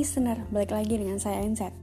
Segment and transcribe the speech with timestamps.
[0.00, 1.76] listener, balik lagi dengan saya Enset.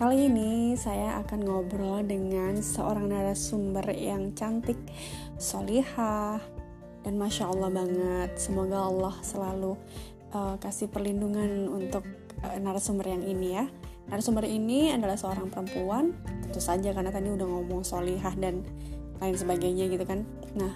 [0.00, 4.80] Kali ini saya akan ngobrol dengan seorang narasumber yang cantik,
[5.36, 6.40] solihah,
[7.04, 8.32] dan masya Allah banget.
[8.40, 9.76] Semoga Allah selalu
[10.32, 12.08] uh, kasih perlindungan untuk
[12.40, 13.68] uh, narasumber yang ini ya.
[14.08, 16.16] Narasumber ini adalah seorang perempuan,
[16.48, 18.64] tentu saja karena tadi udah ngomong solihah dan
[19.20, 20.24] lain sebagainya gitu kan.
[20.56, 20.72] Nah,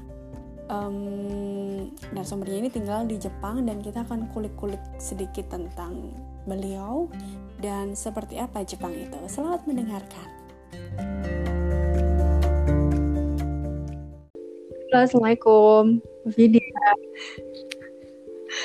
[0.68, 6.12] um, narasumbernya ini tinggal di Jepang dan kita akan kulik-kulik sedikit tentang
[6.48, 7.12] beliau
[7.60, 9.20] dan seperti apa Jepang itu.
[9.28, 10.28] Selamat mendengarkan.
[14.88, 16.00] Assalamualaikum,
[16.32, 16.88] Vidya.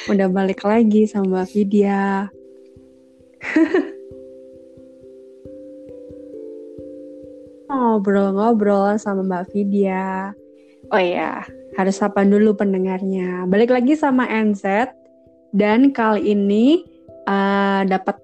[0.08, 2.32] Udah balik lagi sama Vidya.
[7.68, 10.32] Ngobrol-ngobrol sama Mbak Vidya.
[10.92, 11.44] Oh iya,
[11.76, 13.44] harus sapa dulu pendengarnya.
[13.52, 14.94] Balik lagi sama NZ
[15.52, 16.93] dan kali ini
[17.28, 18.18] uh, dapat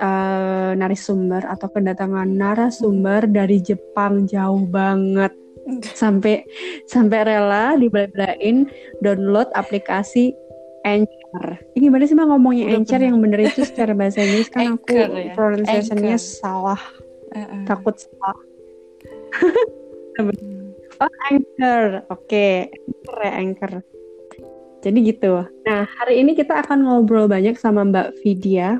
[0.00, 5.32] uh, narasumber atau kedatangan narasumber dari Jepang jauh banget
[5.98, 6.46] sampai
[6.86, 8.70] sampai rela dibela-belain
[9.02, 10.30] download aplikasi
[10.86, 11.58] Anchor.
[11.74, 14.94] Ini gimana sih mah ngomongnya Udah Anchor yang bener itu secara bahasa Inggris kan aku
[14.94, 15.34] ya?
[15.34, 16.78] pronunciation-nya salah.
[17.34, 17.62] Uh -uh.
[17.66, 18.38] Takut salah.
[20.96, 22.08] Oh, Anchor.
[22.08, 22.52] Oke, okay.
[22.72, 23.72] Anchor ya, Anchor.
[24.86, 25.42] Jadi gitu.
[25.66, 28.78] Nah, hari ini kita akan ngobrol banyak sama Mbak Vidya.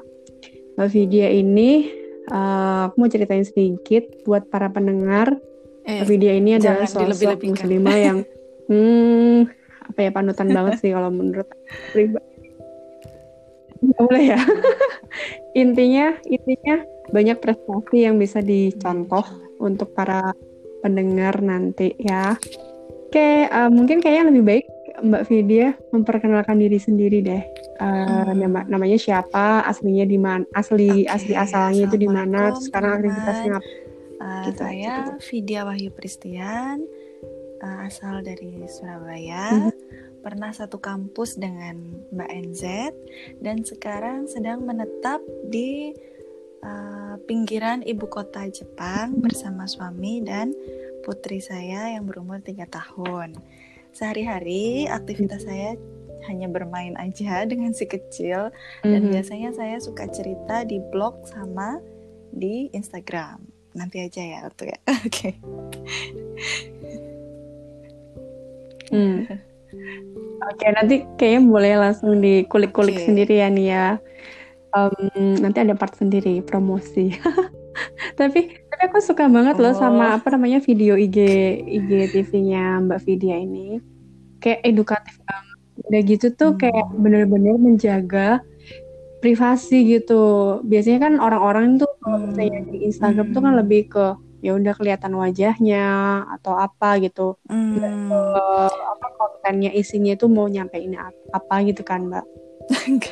[0.78, 1.90] Mbak Vidya ini,
[2.30, 5.34] uh, aku mau ceritain sedikit buat para pendengar.
[5.82, 8.18] Eh, Mbak Vidya ini adalah sosok muslimah yang,
[8.70, 9.50] hmm,
[9.82, 11.50] apa ya, panutan banget sih kalau menurut
[11.90, 12.22] pribadi.
[13.98, 14.40] boleh ya.
[15.62, 19.26] intinya, intinya banyak prestasi yang bisa dicontoh
[19.58, 20.22] untuk para
[20.86, 22.38] pendengar nanti ya.
[23.10, 24.66] Oke, uh, mungkin kayaknya lebih baik
[25.02, 27.42] Mbak Vidya memperkenalkan diri sendiri deh.
[27.76, 28.40] Uh, hmm.
[28.40, 31.12] nama namanya siapa, aslinya di mana, asli okay.
[31.12, 33.68] asli asalnya itu di mana, sekarang aktivitasnya apa?
[34.16, 35.12] Uh, gitu, saya gitu.
[35.28, 36.88] Vidya Wahyu Pristian,
[37.60, 39.52] uh, asal dari Surabaya.
[39.52, 39.72] Hmm.
[40.24, 41.78] Pernah satu kampus dengan
[42.10, 42.62] Mbak NZ
[43.44, 45.94] dan sekarang sedang menetap di
[46.66, 50.50] uh, pinggiran ibu kota Jepang bersama suami dan
[51.06, 53.38] putri saya yang berumur tiga tahun.
[53.96, 55.72] Sehari-hari aktivitas saya
[56.28, 58.52] hanya bermain aja dengan si kecil
[58.84, 59.12] dan mm-hmm.
[59.16, 61.80] biasanya saya suka cerita di blog sama
[62.28, 63.40] di Instagram.
[63.72, 64.76] Nanti aja ya untuk ya.
[65.00, 65.08] Oke.
[65.08, 65.32] Okay.
[68.92, 69.24] Hmm.
[70.46, 73.06] Oke, okay, nanti kayaknya boleh langsung dikulik-kulik okay.
[73.08, 73.86] sendiri ya nih ya.
[74.76, 77.16] Um, nanti ada part sendiri promosi.
[78.16, 78.40] Tapi
[78.72, 80.16] tapi aku suka banget loh sama oh.
[80.16, 81.18] apa namanya video IG
[81.68, 83.78] IG TV-nya Mbak Vidya ini
[84.40, 85.56] kayak edukatif banget
[85.86, 86.60] udah gitu tuh hmm.
[86.60, 88.40] kayak bener-bener menjaga
[89.20, 90.24] privasi gitu
[90.64, 92.26] biasanya kan orang-orang tuh kalau hmm.
[92.32, 93.34] misalnya di Instagram hmm.
[93.36, 93.60] tuh kan hmm.
[93.60, 94.06] lebih ke
[94.44, 95.86] ya udah kelihatan wajahnya
[96.40, 98.12] atau apa gitu hmm.
[98.12, 100.96] Uh, apa kontennya isinya itu mau nyampein
[101.32, 102.24] apa gitu kan mbak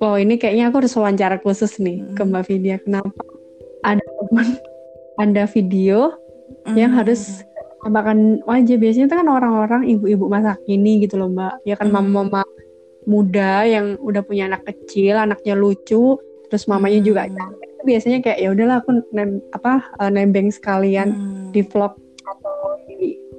[0.00, 2.16] Wow, ini kayaknya aku harus wawancara khusus nih hmm.
[2.16, 2.76] ke Mbak Vidya.
[2.80, 3.20] Kenapa
[3.84, 4.00] ada
[5.20, 6.16] ada video
[6.64, 6.72] hmm.
[6.72, 7.44] yang harus
[7.84, 11.68] makan wajah biasanya itu kan orang-orang ibu-ibu masa kini gitu loh Mbak.
[11.68, 12.00] Ya kan hmm.
[12.00, 12.42] mama-mama
[13.04, 16.16] muda yang udah punya anak kecil, anaknya lucu,
[16.48, 17.08] terus mamanya hmm.
[17.12, 17.70] juga cantik.
[17.84, 21.52] Biasanya kayak ya udahlah aku nem, apa uh, nembeng sekalian hmm.
[21.52, 21.92] di vlog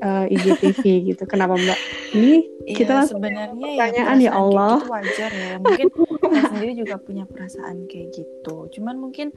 [0.02, 0.82] uh, IGTV
[1.14, 1.24] gitu.
[1.30, 1.80] Kenapa Mbak?
[2.18, 2.34] Ini
[2.66, 4.76] iya, kita ya, sebenarnya pertanyaan ya, ya Allah.
[4.82, 5.54] Itu wajar ya.
[5.62, 5.88] Mungkin
[6.20, 8.56] saya sendiri juga punya perasaan kayak gitu.
[8.74, 9.32] Cuman mungkin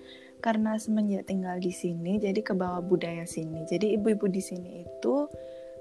[0.44, 3.64] karena semenjak tinggal di sini jadi kebawa budaya sini.
[3.64, 5.28] Jadi ibu-ibu di sini itu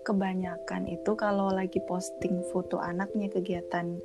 [0.03, 3.99] kebanyakan itu kalau lagi posting foto anaknya kegiatan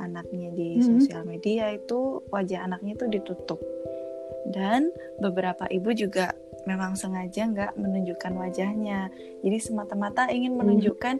[0.00, 0.84] anaknya di hmm.
[0.84, 3.60] sosial media itu wajah anaknya itu ditutup.
[4.48, 4.88] Dan
[5.20, 6.32] beberapa ibu juga
[6.64, 9.08] memang sengaja nggak menunjukkan wajahnya.
[9.40, 10.60] Jadi semata-mata ingin hmm.
[10.60, 11.16] menunjukkan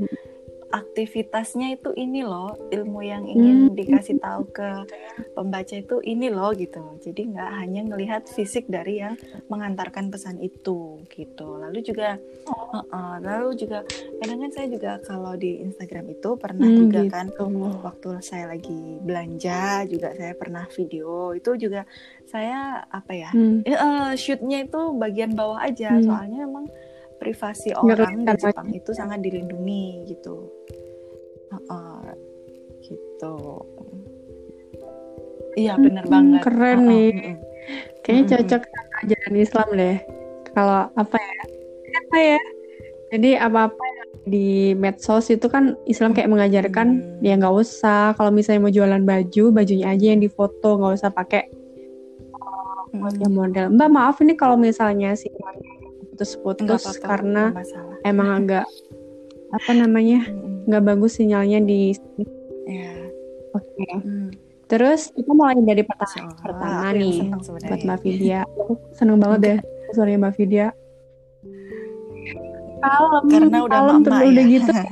[0.81, 3.77] aktivitasnya itu ini loh ilmu yang ingin hmm.
[3.77, 4.69] dikasih tahu ke
[5.37, 9.15] pembaca itu ini loh gitu jadi nggak hanya ngelihat fisik dari yang
[9.53, 12.17] mengantarkan pesan itu gitu lalu juga
[12.49, 13.85] uh, uh, lalu juga
[14.19, 17.13] kadang kan saya juga kalau di Instagram itu pernah hmm, juga gitu.
[17.13, 17.27] kan
[17.85, 21.85] waktu saya lagi belanja juga saya pernah video itu juga
[22.25, 23.67] saya apa ya hmm.
[23.67, 26.05] uh, shootnya itu bagian bawah aja hmm.
[26.07, 26.67] soalnya emang
[27.21, 28.79] privasi orang di Jepang aja.
[28.81, 30.49] itu sangat dilindungi gitu.
[31.53, 32.09] Uh, uh,
[32.81, 33.37] gitu.
[35.61, 36.41] Iya hmm, bener banget.
[36.49, 37.11] keren uh, nih.
[37.13, 37.37] uh,
[38.01, 39.99] kayaknya uh, cocok sama ajaran Islam deh.
[40.57, 41.41] Kalau apa ya?
[42.01, 42.41] Apa ya?
[43.11, 47.27] Jadi apa apa yang di medsos itu kan Islam kayak mengajarkan hmm.
[47.27, 48.17] ya nggak usah.
[48.17, 51.45] Kalau misalnya mau jualan baju bajunya aja yang difoto nggak usah pakai.
[52.91, 53.31] Hmm.
[53.31, 53.71] model.
[53.71, 55.31] Mbak maaf ini kalau misalnya sih
[56.21, 57.57] putus-putus karena
[58.05, 58.69] emang agak
[59.57, 60.29] apa namanya
[60.69, 60.91] nggak hmm.
[60.93, 61.97] bagus sinyalnya di
[62.69, 63.09] yeah.
[63.57, 63.65] oke.
[63.65, 63.93] Okay.
[64.05, 64.29] hmm.
[64.69, 68.41] terus kita mulai dari pertanyaan so, pertama nih buat mbak Vidya.
[68.95, 69.59] Seneng banget deh
[69.97, 70.71] sorry mbak Vidya.
[72.81, 74.29] Kalem karena udah kalem terus ya.
[74.29, 74.73] udah gitu.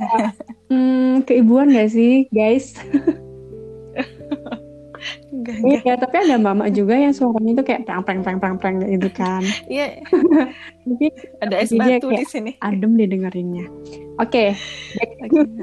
[0.69, 2.77] Hmm, keibuan gak sih guys
[5.49, 9.09] Iya, tapi ada mama juga yang suaranya tuh kayak prang prang prang prang prang gitu
[9.13, 9.43] kan.
[9.73, 10.03] Iya.
[10.89, 11.05] Tapi
[11.43, 12.51] ada es batu di sini.
[12.65, 13.69] Adem didengerinnya.
[14.17, 14.49] Oke, okay,
[14.97, 15.11] back,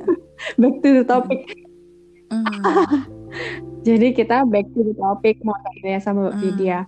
[0.61, 1.43] back to the topic.
[2.31, 2.43] Mm.
[3.83, 6.43] Jadi kita back to the topic mau tanya sama Mbak mm.
[6.43, 6.79] Vidya.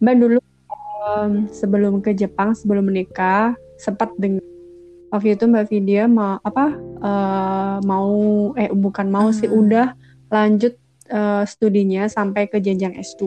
[0.00, 0.40] Mbak dulu
[1.04, 4.42] um, sebelum ke Jepang, sebelum menikah, sempat dengar
[5.12, 6.72] waktu itu Mbak Vidya mau apa
[7.04, 8.10] uh, mau
[8.56, 9.36] eh bukan mau hmm.
[9.36, 9.92] sih udah
[10.32, 10.72] lanjut
[11.12, 13.22] uh, studinya sampai ke jenjang S2.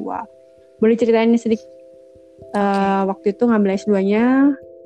[0.81, 1.69] Boleh ceritain ini sedikit
[2.57, 4.25] uh, waktu itu ngambil S2-nya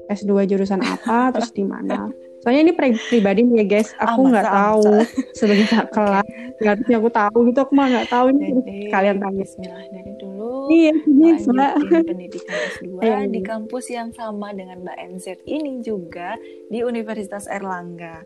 [0.10, 2.12] S2 jurusan apa terus di mana?
[2.40, 5.04] Soalnya ini pri pribadi nih ya guys, aku nggak tahu
[5.36, 6.28] sebagai kakak kelas,
[6.64, 8.48] nggak aku tahu gitu, aku mah nggak tahu ini
[8.88, 9.44] kalian tanya.
[9.44, 10.52] Bismillah dari dulu.
[10.70, 11.74] Iya, Mbak.
[12.08, 13.28] pendidikan S2 iya.
[13.28, 16.40] di kampus yang sama dengan Mbak NZ ini juga
[16.72, 18.24] di Universitas Erlangga.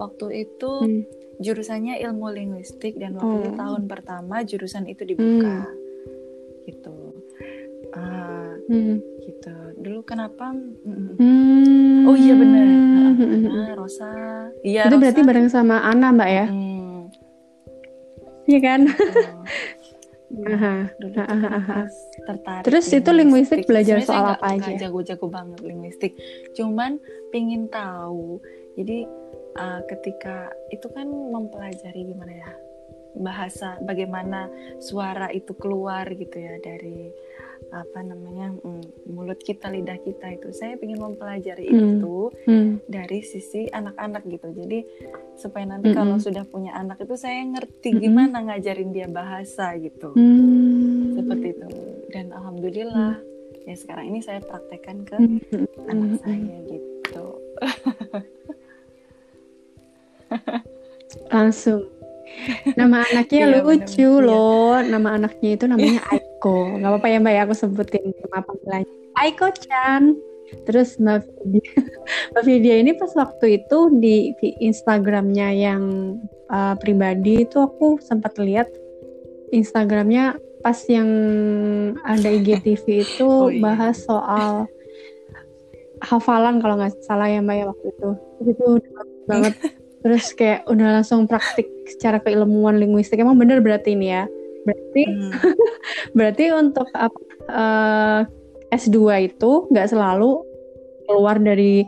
[0.00, 1.19] Waktu itu hmm.
[1.40, 3.58] Jurusannya ilmu linguistik dan waktu hmm.
[3.58, 5.64] tahun pertama jurusan itu dibuka.
[5.64, 5.74] Hmm.
[6.68, 6.96] Gitu.
[7.90, 8.96] Uh, hmm.
[9.24, 9.54] gitu.
[9.80, 10.52] Dulu kenapa?
[10.52, 12.06] Hmm.
[12.06, 12.64] Oh iya benar
[13.20, 14.12] Ana, Rosa.
[14.62, 14.86] Iya.
[14.86, 15.02] Itu Rosa.
[15.02, 16.46] berarti bareng sama Ana, Mbak ya?
[16.46, 17.00] Hmm.
[18.46, 18.80] Iya kan?
[22.28, 22.64] tertarik.
[22.66, 24.70] Terus itu linguistik belajar Sebenarnya soal apa aja?
[24.78, 26.12] Jago-jago banget linguistik.
[26.54, 27.02] Cuman
[27.34, 28.38] pingin tahu.
[28.78, 29.08] Jadi
[29.56, 32.52] uh, ketika itu kan mempelajari gimana ya
[33.16, 34.46] bahasa, bagaimana
[34.78, 37.10] suara itu keluar gitu ya dari
[37.70, 42.02] apa namanya mm, mulut kita lidah kita itu saya ingin mempelajari hmm.
[42.02, 42.18] itu
[42.48, 42.70] hmm.
[42.88, 44.80] dari sisi anak-anak gitu jadi
[45.36, 45.96] supaya nanti hmm.
[46.00, 48.00] kalau sudah punya anak itu saya ngerti hmm.
[48.00, 51.20] gimana ngajarin dia bahasa gitu hmm.
[51.20, 51.68] seperti itu
[52.10, 53.68] dan alhamdulillah hmm.
[53.68, 55.84] ya sekarang ini saya praktekkan ke hmm.
[55.86, 57.26] anak saya gitu
[61.32, 61.86] langsung
[62.78, 64.78] Nama anaknya iya, lucu bener, loh.
[64.78, 64.88] Iya.
[64.96, 66.78] Nama anaknya itu namanya Aiko.
[66.78, 68.92] Gak apa-apa ya Mbak ya aku sebutin nama panggilannya.
[69.20, 70.02] Aiko Chan.
[70.66, 71.74] Terus Mbak Vidya,
[72.34, 75.82] Mbak Vidya ini pas waktu itu di, di Instagramnya yang
[76.50, 78.66] uh, pribadi itu aku sempat lihat
[79.54, 81.08] Instagramnya pas yang
[82.02, 83.62] ada IGTV itu oh, iya.
[83.62, 84.66] bahas soal
[86.00, 88.10] hafalan kalau nggak salah ya Mbak ya waktu itu.
[88.48, 88.66] Itu
[89.28, 89.54] banget
[90.00, 94.24] terus kayak udah langsung praktik secara keilmuan linguistik emang bener berarti ini ya
[94.64, 95.32] berarti hmm.
[96.16, 97.08] berarti untuk uh,
[97.48, 98.20] eh,
[98.70, 98.98] S2
[99.32, 100.44] itu nggak selalu
[101.04, 101.84] keluar dari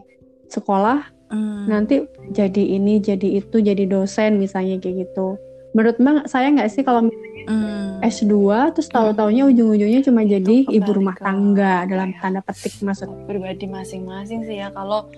[0.49, 1.01] sekolah
[1.33, 1.65] hmm.
[1.69, 5.41] nanti jadi ini jadi itu jadi dosen misalnya kayak gitu
[5.73, 8.05] menurut mbak saya nggak sih kalau misalnya hmm.
[8.05, 8.35] S2
[8.77, 12.19] terus tahu-taunya ujung-ujungnya cuma itu jadi ibu rumah tangga dalam ya.
[12.21, 15.09] tanda petik maksud pribadi masing-masing sih ya kalau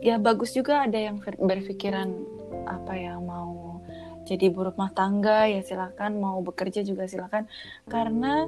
[0.00, 2.08] ya bagus juga ada yang berpikiran
[2.64, 3.80] apa ya mau
[4.24, 7.50] jadi ibu rumah tangga ya silakan mau bekerja juga silakan.
[7.90, 8.46] Karena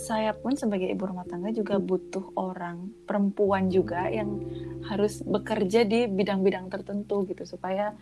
[0.00, 4.40] saya pun sebagai ibu rumah tangga juga butuh orang perempuan juga yang
[4.88, 7.92] harus bekerja di bidang-bidang tertentu gitu supaya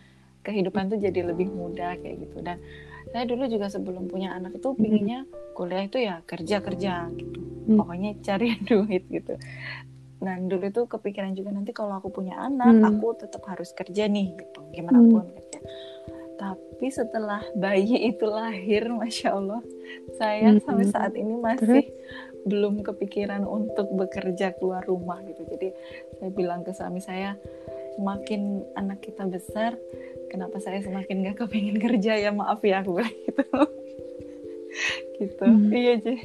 [0.47, 2.47] kehidupan tuh jadi lebih mudah kayak gitu.
[2.47, 2.63] Dan
[3.11, 7.45] saya dulu juga sebelum punya anak itu pinginnya kuliah itu ya kerja kerja gitu.
[7.65, 7.81] Hmm.
[7.81, 9.35] pokoknya cari duit gitu
[10.23, 12.87] dan dulu itu kepikiran juga nanti kalau aku punya anak hmm.
[12.87, 15.35] aku tetap harus kerja nih gitu gimana pun hmm.
[15.35, 15.61] kerja
[16.35, 19.63] tapi setelah bayi itu lahir masya allah
[20.19, 20.63] saya hmm.
[20.63, 21.91] sampai saat ini masih
[22.45, 25.73] belum kepikiran untuk bekerja keluar rumah gitu jadi
[26.21, 27.41] saya bilang ke suami saya
[27.97, 29.79] semakin anak kita besar
[30.29, 33.45] kenapa saya semakin gak kepingin kerja ya maaf ya aku bilang gitu
[35.25, 35.71] gitu hmm.
[35.73, 36.19] iya sih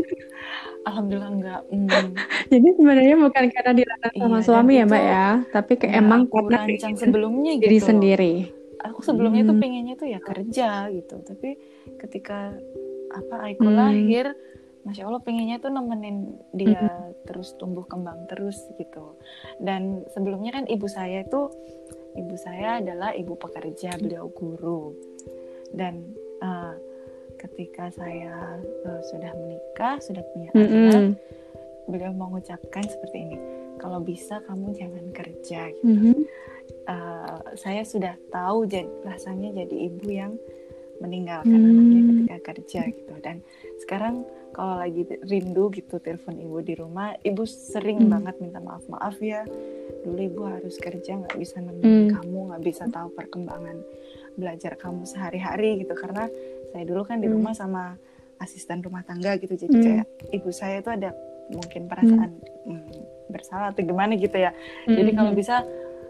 [0.84, 1.60] Alhamdulillah enggak.
[1.72, 2.08] Mm.
[2.52, 6.20] Jadi sebenarnya bukan karena dilarang sama iya, suami ya, Mbak ya, tapi kayak ya, emang
[6.28, 7.64] karena rancang sebelumnya gitu.
[7.68, 8.34] Diri sendiri.
[8.84, 9.50] Aku sebelumnya hmm.
[9.50, 11.56] tuh pengennya tuh ya kerja gitu, tapi
[11.96, 12.52] ketika
[13.16, 13.78] apa Aiko hmm.
[13.80, 14.36] lahir,
[14.84, 17.24] Masya Allah pengennya tuh nemenin dia hmm.
[17.24, 19.16] terus tumbuh kembang terus gitu.
[19.56, 21.48] Dan sebelumnya kan ibu saya itu,
[22.12, 24.92] ibu saya adalah ibu pekerja, beliau guru.
[25.72, 26.12] Dan
[26.44, 26.76] uh,
[27.44, 28.58] ketika saya
[28.88, 30.88] uh, sudah menikah, sudah punya mm -hmm.
[30.88, 31.04] anak,
[31.88, 33.38] beliau mengucapkan seperti ini
[33.78, 36.16] kalau bisa kamu jangan kerja gitu mm -hmm.
[36.88, 40.32] uh, saya sudah tahu jadi rasanya jadi ibu yang
[41.02, 41.68] meninggalkan mm.
[41.68, 43.36] anaknya ketika kerja gitu dan
[43.82, 44.22] sekarang
[44.54, 48.10] kalau lagi rindu gitu telepon ibu di rumah ibu sering mm.
[48.14, 49.42] banget minta maaf maaf ya
[50.06, 52.10] dulu ibu harus kerja nggak bisa nemenin mm.
[52.14, 53.82] kamu nggak bisa tahu perkembangan
[54.38, 56.30] belajar kamu sehari-hari gitu karena
[56.74, 57.34] saya dulu kan di mm.
[57.38, 57.94] rumah sama
[58.42, 59.84] asisten rumah tangga gitu jadi mm.
[59.86, 61.14] kayak ibu saya itu ada
[61.54, 62.66] mungkin perasaan mm.
[62.66, 64.50] Hmm, bersalah atau gimana gitu ya
[64.90, 64.98] mm.
[64.98, 65.62] jadi kalau bisa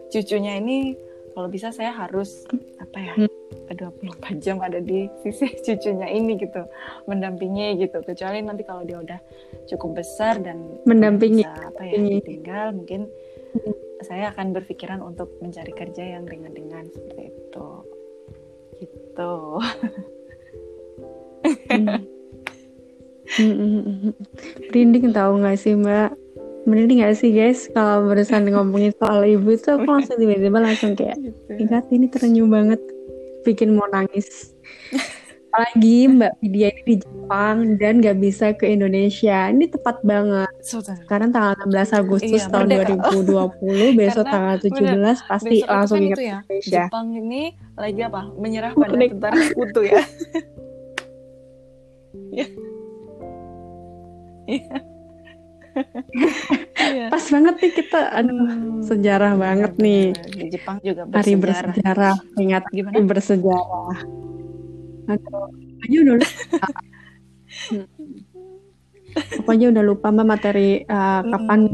[0.09, 0.97] cucunya ini
[1.35, 2.47] kalau bisa saya harus
[2.79, 3.75] apa ya hmm.
[3.75, 6.63] 24 jam ada di sisi cucunya ini gitu
[7.11, 9.19] mendampingi gitu kecuali nanti kalau dia udah
[9.67, 13.11] cukup besar dan mendampingi bisa, apa ya tinggal mungkin
[13.51, 13.75] hmm.
[14.07, 17.67] saya akan berpikiran untuk mencari kerja yang ringan-ringan seperti itu
[18.79, 20.07] gitu hmm.
[24.69, 26.13] Merinding tahu nggak sih mbak?
[26.65, 27.69] Merinding gak sih guys?
[27.77, 31.61] Kalau barusan ngomongin soal ibu itu aku langsung tiba-tiba langsung kayak gitu.
[31.61, 32.81] ingat ini terenyuh banget.
[33.45, 34.49] Bikin mau nangis.
[35.55, 39.47] Apalagi Mbak Vidya ini di Jepang dan gak bisa ke Indonesia.
[39.53, 40.49] Ini tepat banget.
[40.65, 43.13] Sekarang tanggal 16 Agustus iya, tahun merdeka.
[43.13, 46.83] 2020 besok tanggal 17 bener, pasti langsung kan ingat ya, Indonesia.
[46.89, 47.41] Jepang ini
[47.77, 48.21] lagi apa?
[48.35, 48.71] Menyerah.
[48.73, 50.01] pada tentara sekutu ya
[52.35, 52.47] Iya.
[54.45, 54.77] Iya.
[57.11, 59.83] Pas banget nih kita aduh hmm, sejarah bener, banget bener.
[59.83, 60.03] nih.
[60.31, 61.19] Di Jepang juga bersejarah.
[61.19, 62.95] Hari bersejarah, ingat gimana?
[63.03, 63.97] Bersejarah.
[65.05, 65.47] Aduh,
[65.83, 66.67] aja udah lupa.
[69.39, 71.71] Pokoknya udah lupa mbak materi uh, kapan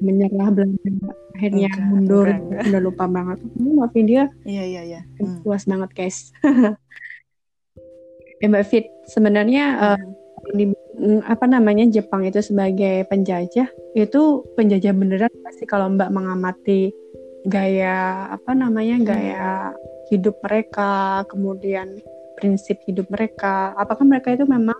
[0.00, 2.68] menyerah Belanda akhirnya enggak, mundur enggak, enggak.
[2.68, 3.38] udah lupa banget.
[3.56, 4.24] Ini mbak dia.
[4.48, 5.00] Iya iya iya.
[5.20, 5.44] Hmm.
[5.44, 6.32] Puas banget guys.
[8.40, 9.64] ya mbak Fit sebenarnya
[9.96, 10.02] uh,
[10.56, 14.20] di Mm, apa namanya Jepang itu sebagai penjajah itu
[14.52, 16.92] penjajah beneran pasti kalau Mbak mengamati
[17.48, 19.72] gaya apa namanya gaya
[20.12, 22.04] hidup mereka kemudian
[22.36, 24.76] prinsip hidup mereka apakah mereka itu memang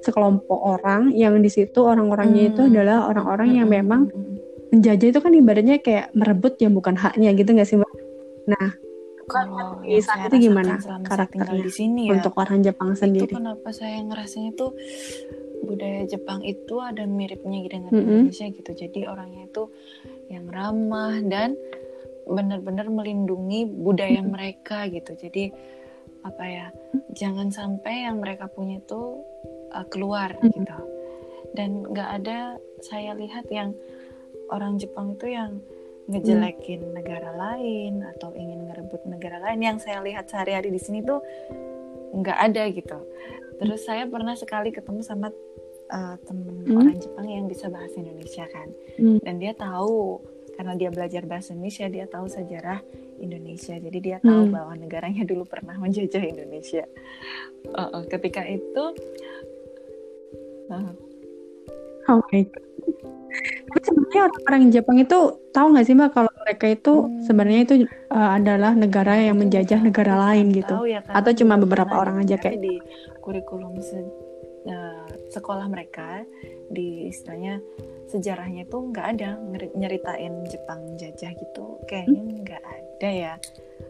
[0.00, 2.50] sekelompok orang yang di situ orang-orangnya hmm.
[2.56, 3.76] itu adalah orang-orang yang hmm.
[3.84, 4.00] memang
[4.72, 7.92] penjajah itu kan ibaratnya kayak merebut yang bukan haknya gitu nggak sih Mbak?
[8.56, 8.72] Nah
[9.28, 13.28] kalau di sana itu gimana karakternya di sini ya, untuk orang Jepang sendiri?
[13.28, 14.72] Itu kenapa saya ngerasanya tuh
[15.68, 18.08] budaya Jepang itu ada miripnya dengan mm -hmm.
[18.08, 18.70] Indonesia gitu.
[18.72, 19.64] Jadi orangnya itu
[20.32, 21.54] yang ramah dan
[22.28, 25.12] benar-benar melindungi budaya mereka gitu.
[25.12, 25.52] Jadi
[26.24, 26.66] apa ya,
[27.14, 29.22] jangan sampai yang mereka punya itu
[29.76, 30.56] uh, keluar mm -hmm.
[30.56, 30.78] gitu.
[31.52, 33.76] Dan nggak ada saya lihat yang
[34.48, 35.60] orang Jepang itu yang
[36.08, 36.92] ngejelekin hmm.
[36.96, 41.20] negara lain atau ingin ngerebut negara lain yang saya lihat sehari-hari di sini tuh
[42.16, 42.98] nggak ada gitu.
[43.58, 45.28] Terus saya pernah sekali ketemu sama
[45.92, 46.76] uh, temen hmm.
[46.76, 48.68] orang Jepang yang bisa bahasa Indonesia kan
[49.00, 49.18] hmm.
[49.24, 50.20] dan dia tahu
[50.56, 52.82] karena dia belajar bahasa Indonesia dia tahu sejarah
[53.18, 54.54] Indonesia jadi dia tahu hmm.
[54.54, 56.84] bahwa negaranya dulu pernah menjajah Indonesia
[57.72, 58.84] uh, uh, ketika itu
[60.72, 60.92] uh,
[62.08, 62.64] oh my God.
[63.68, 65.18] Tapi sebenarnya orang-orang Jepang itu
[65.52, 67.22] tahu nggak sih mbak kalau mereka itu hmm.
[67.28, 67.74] sebenarnya itu
[68.10, 72.58] uh, adalah negara yang menjajah negara lain gitu, ya, atau cuma beberapa orang aja kayak
[72.58, 72.80] di
[73.20, 76.24] kurikulum uh, sekolah mereka
[76.72, 77.60] di istilahnya
[78.08, 79.36] sejarahnya itu nggak ada
[79.76, 81.76] nyeritain Jepang jajah gitu.
[81.84, 82.36] Kayaknya hmm?
[82.48, 83.34] nggak ada ya.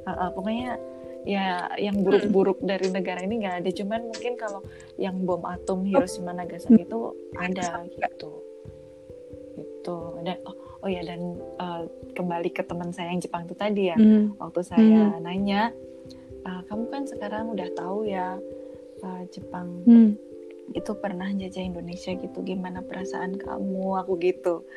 [0.02, 0.75] Uh, uh, pokoknya
[1.23, 3.71] ya yang buruk-buruk dari negara ini nggak ada.
[3.71, 4.67] Cuman mungkin kalau
[4.99, 8.48] yang bom atom Hiroshima Nagasaki itu ada gitu
[9.88, 11.21] gitu dan oh, oh ya dan
[11.57, 14.37] uh, kembali ke teman saya yang Jepang itu tadi ya hmm.
[14.37, 15.25] waktu saya hmm.
[15.25, 15.73] nanya
[16.45, 18.37] uh, kamu kan sekarang udah tahu ya
[19.00, 20.28] uh, Jepang hmm
[20.76, 24.68] itu pernah jajah Indonesia gitu gimana perasaan kamu aku gitu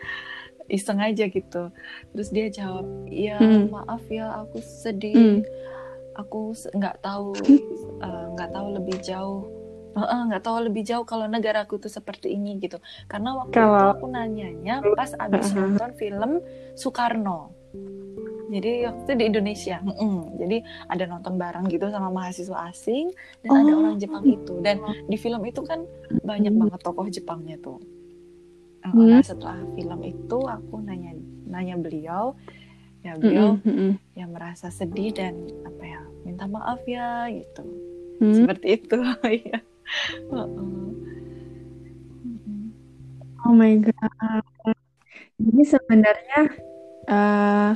[0.72, 1.68] iseng aja gitu
[2.16, 3.76] terus dia jawab ya hmm.
[3.76, 5.40] maaf ya aku sedih hmm.
[6.16, 7.36] aku nggak tahu
[8.40, 9.44] nggak uh, tahu lebih jauh
[9.92, 12.80] nggak uh, tahu lebih jauh kalau negaraku tuh seperti ini gitu
[13.12, 13.76] karena waktu kalau...
[13.76, 16.32] itu aku nanyanya pas abis nonton film
[16.80, 17.52] Soekarno
[18.52, 20.18] jadi waktu itu di Indonesia mm -mm.
[20.40, 20.58] jadi
[20.92, 23.12] ada nonton bareng gitu sama mahasiswa asing
[23.44, 23.60] dan oh.
[23.64, 25.84] ada orang Jepang itu dan di film itu kan
[26.24, 27.80] banyak banget tokoh Jepangnya tuh
[28.84, 29.08] uh, hmm.
[29.08, 31.16] nah, setelah film itu aku nanya
[31.48, 32.36] nanya beliau
[33.02, 33.92] ya beliau mm -hmm.
[34.14, 35.34] yang merasa sedih dan
[35.66, 37.66] apa ya minta maaf ya gitu
[38.22, 38.36] mm.
[38.36, 39.00] seperti itu
[39.52, 39.60] ya
[40.32, 40.88] uh -uh.
[43.48, 44.46] oh my god
[45.42, 46.42] ini sebenarnya
[47.10, 47.72] uh,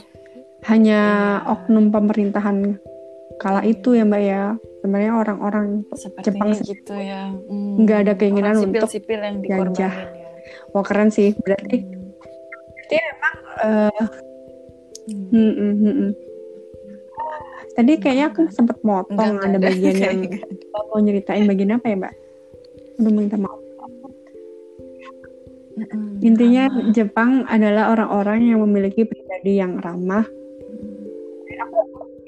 [0.65, 1.01] hanya
[1.41, 1.51] ya.
[1.51, 2.77] oknum pemerintahan
[3.41, 4.43] kala itu ya mbak ya
[4.79, 5.67] sebenarnya orang-orang
[6.24, 7.84] Jepang gitu ya hmm.
[7.84, 10.25] nggak ada keinginan sipil, untuk sipil yang jajah ya.
[10.72, 11.34] Wah keren sih.
[11.36, 12.12] Berarti hmm.
[12.75, 14.03] berarti emang uh,
[15.10, 15.25] hmm.
[15.31, 16.12] Hmm, hmm, hmm, hmm.
[17.75, 20.17] Tadi kayaknya aku sempat motong enggak, ada bagian yang
[20.74, 22.13] mau nyeritain bagian apa ya, Mbak?
[23.03, 23.60] Udah minta maaf.
[25.75, 26.24] Mm-hmm.
[26.24, 26.91] Intinya ramah.
[26.96, 30.24] Jepang adalah orang-orang yang memiliki pribadi yang ramah.
[30.24, 31.60] Mm.
[31.67, 31.77] Aku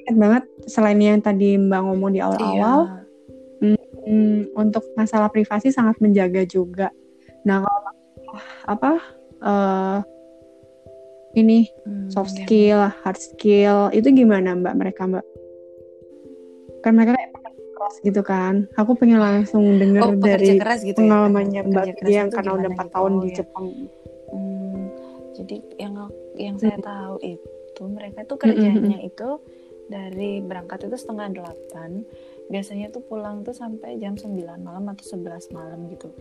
[0.04, 3.08] ingat banget selain yang tadi Mbak ngomong di awal-awal,
[3.64, 3.80] iya.
[4.04, 6.92] mm, untuk masalah privasi sangat menjaga juga.
[7.48, 7.92] Nah kalau
[8.68, 8.92] apa
[9.40, 9.98] uh,
[11.36, 15.24] ini hmm, soft skill, hard skill itu gimana Mbak mereka Mbak?
[16.84, 18.54] Kan mereka kayak keras gitu kan.
[18.74, 21.08] Aku pengen langsung denger oh, dari keras gitu ya?
[21.08, 21.70] pengalamannya ya?
[21.70, 22.88] Mbak dia yang karena udah 4 gitu?
[22.94, 23.36] tahun oh, di iya.
[23.36, 23.66] Jepang.
[24.28, 24.82] Hmm,
[25.38, 25.94] jadi yang
[26.36, 29.10] yang saya tahu itu mereka tuh kerjanya mm -hmm.
[29.10, 29.28] itu
[29.88, 32.04] dari berangkat itu setengah delapan
[32.52, 36.12] biasanya tuh pulang tuh sampai jam 9 malam atau 11 malam gitu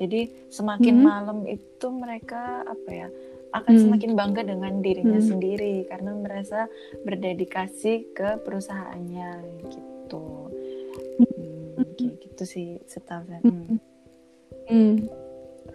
[0.00, 1.04] jadi semakin hmm.
[1.04, 3.08] malam itu mereka apa ya
[3.56, 3.82] akan hmm.
[3.86, 5.28] semakin bangga dengan dirinya hmm.
[5.28, 6.68] sendiri karena merasa
[7.04, 9.30] berdedikasi ke perusahaannya
[9.64, 13.78] gitu hmm, kayak gitu sih setahu saya hmm.
[14.68, 14.94] Hmm.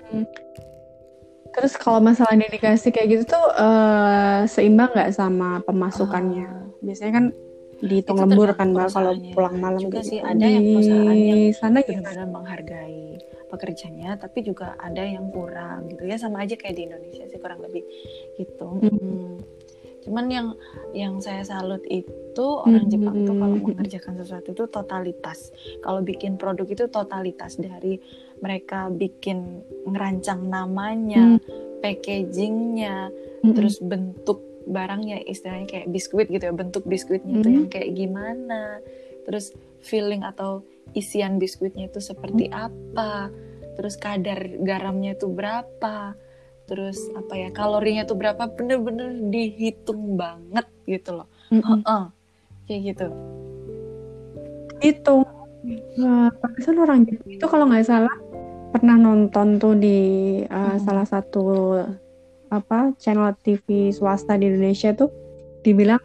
[0.09, 0.25] Hmm.
[1.49, 6.45] Terus kalau masalah dedikasi kayak gitu tuh uh, seimbang nggak sama pemasukannya?
[6.45, 7.25] Uh, Biasanya kan
[7.79, 10.11] dihitung lembur kan mbak kalau pulang malam juga gitu.
[10.15, 13.03] sih ada yang perusahaan yang sana benar-benar menghargai
[13.47, 17.63] pekerjanya tapi juga ada yang kurang gitu ya sama aja kayak di Indonesia sih kurang
[17.63, 17.87] lebih
[18.35, 18.91] gitu hmm.
[18.99, 19.33] Hmm.
[20.09, 20.47] Cuman yang
[20.97, 22.93] yang saya salut itu orang hmm.
[22.97, 25.53] Jepang tuh kalau mengerjakan sesuatu itu totalitas
[25.85, 28.01] kalau bikin produk itu totalitas dari
[28.41, 31.79] mereka bikin ngerancang namanya hmm.
[31.85, 33.13] packagingnya
[33.45, 33.53] hmm.
[33.53, 37.55] terus bentuk barangnya istilahnya kayak biskuit gitu ya bentuk biskuitnya itu hmm.
[37.61, 38.81] yang kayak gimana
[39.29, 39.53] terus
[39.85, 40.65] filling atau
[40.97, 42.65] isian biskuitnya itu seperti hmm.
[42.65, 43.29] apa
[43.77, 46.17] terus kadar garamnya itu berapa
[46.69, 51.73] terus apa ya kalorinya itu berapa bener-bener dihitung banget gitu loh mm -hmm.
[51.73, 52.03] uh -uh.
[52.69, 53.07] kayak gitu
[54.79, 55.15] itu
[55.97, 58.15] nah, kan orang itu kalau nggak salah
[58.69, 59.99] pernah nonton tuh di
[60.45, 60.79] uh, hmm.
[60.85, 61.43] salah satu
[62.53, 65.09] apa channel TV swasta di Indonesia tuh
[65.65, 66.01] dibilang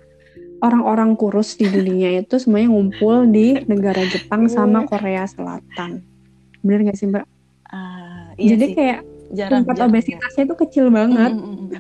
[0.65, 6.01] orang-orang kurus di dunia itu semuanya ngumpul di negara Jepang sama Korea Selatan.
[6.65, 7.25] Bener gak sih Mbak?
[7.69, 8.75] Uh, iya Jadi sih.
[8.77, 9.01] kayak
[9.37, 11.33] jarang, tingkat jarang, obesitasnya itu kecil banget.
[11.35, 11.71] Mm, mm, mm.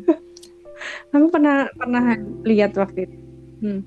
[1.14, 2.04] Aku pernah pernah
[2.44, 3.16] lihat waktu itu.
[3.64, 3.80] Hmm.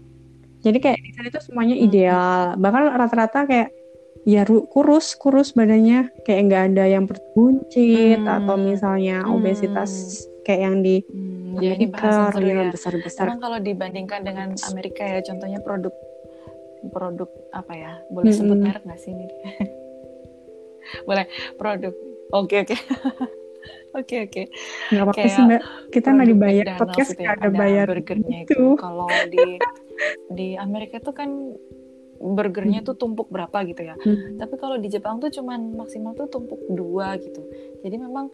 [0.66, 2.58] Jadi kayak di sana itu semuanya ideal.
[2.58, 3.70] Bahkan rata-rata kayak
[4.28, 8.28] ya kurus kurus badannya kayak nggak ada yang buncit hmm.
[8.28, 9.92] atau misalnya obesitas
[10.26, 12.72] hmm kayak yang di hmm, Amerika ya.
[12.72, 13.28] besar-besar.
[13.28, 15.92] Emang kalau dibandingkan dengan Amerika ya, contohnya produk
[16.88, 17.92] produk apa ya?
[18.08, 18.40] Boleh hmm.
[18.40, 19.28] sebut merek nggak sih ini?
[21.08, 21.28] Boleh
[21.60, 21.92] produk.
[22.32, 22.76] Oke oke.
[23.98, 24.44] Oke oke.
[24.94, 25.62] Gak apa-apa sih mbak.
[25.90, 28.54] Kita nggak dibayar podcast gitu ya, ada bayar burgernya itu.
[28.54, 28.66] itu.
[28.78, 29.46] Kalau di
[30.30, 31.30] di Amerika tuh kan
[32.18, 33.96] burgernya tuh tumpuk berapa gitu ya.
[33.98, 34.38] Hmm.
[34.38, 37.42] Tapi kalau di Jepang tuh cuman maksimal tuh tumpuk dua gitu.
[37.82, 38.30] Jadi memang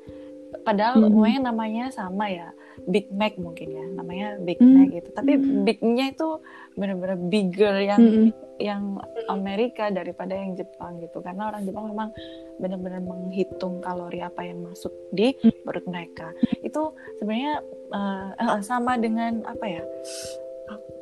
[0.67, 1.43] padahal hmm.
[1.43, 2.51] namanya sama ya
[2.87, 4.73] Big Mac mungkin ya namanya Big hmm.
[4.75, 5.63] Mac gitu tapi hmm.
[5.63, 6.29] Bignya itu
[6.73, 8.29] benar-benar bigger yang hmm.
[8.57, 8.81] yang
[9.29, 12.09] Amerika daripada yang Jepang gitu karena orang Jepang memang
[12.57, 15.63] benar-benar menghitung kalori apa yang masuk di hmm.
[15.63, 17.61] perut mereka itu sebenarnya
[17.93, 19.83] uh, sama dengan apa ya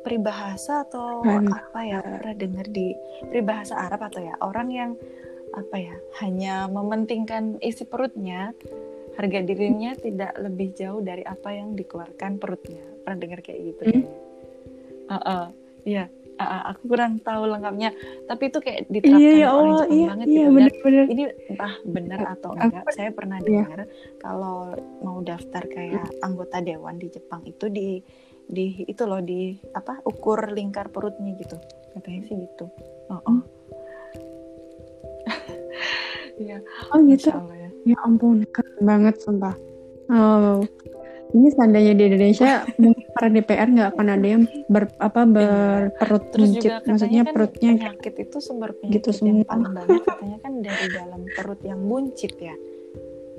[0.02, 1.50] peribahasa atau hmm.
[1.50, 2.94] apa ya pernah dengar di
[3.30, 4.90] peribahasa Arab atau ya orang yang
[5.52, 8.56] apa ya hanya mementingkan isi perutnya
[9.16, 12.82] harga dirinya tidak lebih jauh dari apa yang dikeluarkan perutnya.
[13.04, 13.82] Pernah dengar kayak gitu?
[13.88, 14.04] Hmm?
[15.08, 15.44] uh, uh,
[15.84, 16.04] iya.
[16.40, 17.92] Uh, uh, aku kurang tahu lengkapnya.
[18.24, 21.04] Tapi itu kayak diterapkan iya, iya, orang Jepang iya, banget iya, gitu bener, bener.
[21.12, 21.22] ini
[21.52, 23.46] entah benar atau enggak saya pernah iya.
[23.46, 23.78] dengar
[24.16, 24.58] kalau
[25.04, 28.00] mau daftar kayak anggota dewan di Jepang itu di
[28.48, 31.60] di itu loh di apa ukur lingkar perutnya gitu.
[31.92, 32.64] Katanya sih gitu.
[33.12, 33.40] Oh, oh.
[36.48, 36.58] ya
[36.96, 37.28] oh gitu.
[37.28, 37.61] Ya.
[37.86, 39.54] Ya ampun keren banget sumpah
[40.10, 40.62] oh
[41.32, 45.32] ini seandainya di Indonesia mungkin para DPR nggak akan ada yang ber apa iya.
[45.32, 49.48] berperut buncit maksudnya kan perutnya penyakit itu sumber penyakit gitu yang semua.
[49.48, 52.56] paling banyak katanya kan dari dalam perut yang buncit ya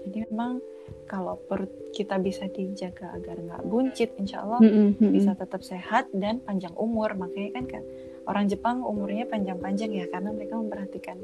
[0.03, 0.57] jadi memang
[1.05, 5.11] kalau perut kita bisa dijaga agar nggak buncit insya Allah mm -hmm.
[5.13, 7.83] bisa tetap sehat dan panjang umur makanya kan kan
[8.25, 11.21] orang Jepang umurnya panjang-panjang ya karena mereka memperhatikan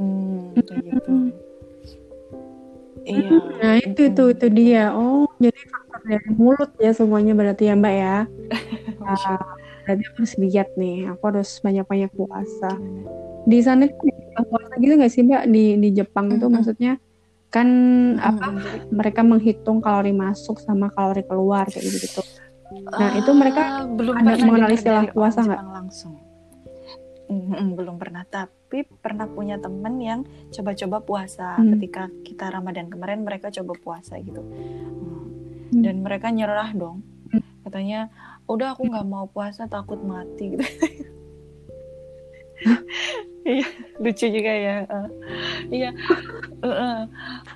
[0.00, 1.12] Hmm, gitu.
[3.04, 3.30] Iya.
[3.60, 4.84] Nah itu itu itu dia.
[4.92, 8.16] Oh jadi faktor dari mulut ya semuanya berarti ya Mbak ya.
[9.00, 9.38] nah,
[9.86, 11.08] berarti aku harus lihat nih.
[11.16, 12.70] Aku harus banyak-banyak puasa.
[13.48, 13.88] Di sana
[14.46, 17.00] puasa gitu nggak sih Mbak di di Jepang itu maksudnya
[17.50, 18.46] kan hmm, apa
[18.94, 22.22] mereka menghitung kalori masuk sama kalori keluar kayak gitu.
[22.70, 25.58] Nah, uh, itu mereka belum ada mengenal istilah puasa nggak?
[25.58, 26.29] Langsung.
[27.30, 31.78] Mm, belum pernah, tapi pernah punya temen yang coba-coba puasa hmm.
[31.78, 34.42] ketika kita Ramadan kemarin mereka coba puasa gitu.
[34.42, 35.30] Hmm.
[35.70, 35.82] Hmm.
[35.86, 37.06] Dan mereka nyerah dong.
[37.30, 37.46] Hmm.
[37.62, 38.10] Katanya,
[38.50, 40.66] "Udah aku nggak mau puasa takut mati." gitu.
[43.40, 43.64] Iya,
[43.96, 44.84] lucu juga ya.
[44.84, 45.08] Uh,
[45.72, 45.90] iya.
[46.60, 46.98] Uh, uh.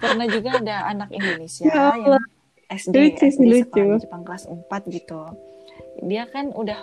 [0.00, 2.24] Pernah juga ada anak Indonesia ya yang
[2.72, 3.62] SD, lucu, SD lucu.
[3.68, 5.20] sekolah Jepang kelas 4 gitu.
[6.08, 6.80] Dia kan udah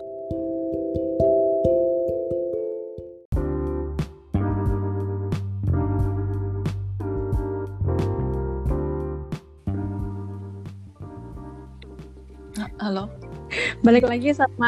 [12.92, 13.08] Halo.
[13.88, 14.68] Balik lagi sama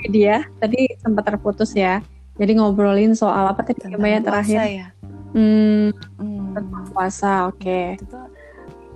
[0.00, 0.48] media.
[0.64, 2.00] Tadi sempat terputus ya.
[2.40, 4.60] Jadi ngobrolin soal apa tadi Mbak ya terakhir?
[4.64, 4.88] Ya?
[5.36, 6.56] Hmm, hmm.
[6.56, 7.60] tentang puasa, oke.
[7.60, 8.00] Okay.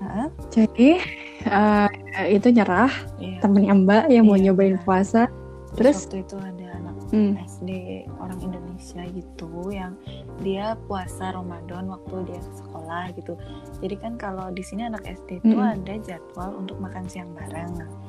[0.01, 0.97] uh Jadi
[1.45, 1.93] uh,
[2.25, 2.89] itu nyerah
[3.21, 3.37] iya.
[3.45, 4.85] temennya Mbak yang iya, mau nyobain benar.
[4.89, 5.29] puasa.
[5.77, 7.33] Terus, Terus waktu itu ada anak hmm.
[7.45, 7.71] SD
[8.17, 9.93] orang Indonesia gitu yang
[10.41, 13.37] dia puasa Ramadan waktu dia sekolah gitu.
[13.85, 15.69] Jadi kan kalau di sini anak SD itu hmm.
[15.77, 18.04] ada jadwal untuk makan siang bareng.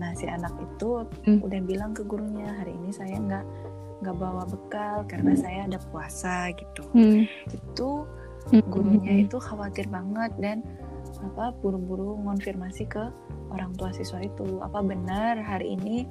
[0.00, 1.40] Nah si anak itu hmm.
[1.44, 3.44] udah bilang ke gurunya hari ini saya nggak
[4.04, 5.40] nggak bawa bekal karena hmm.
[5.40, 7.24] saya ada puasa gitu hmm.
[7.48, 7.90] itu
[8.52, 8.64] hmm.
[8.68, 9.24] gurunya hmm.
[9.24, 10.60] itu khawatir banget dan
[11.24, 13.08] apa buru-buru ngonfirmasi ke
[13.48, 16.04] orang tua siswa itu apa benar hari ini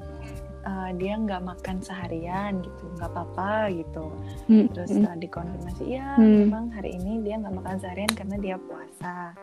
[0.65, 4.09] uh, dia nggak makan seharian gitu nggak apa-apa gitu
[4.49, 4.71] hmm.
[4.73, 6.49] terus uh, dikonfirmasi ya hmm.
[6.49, 9.37] memang hari ini dia nggak makan seharian karena dia puasa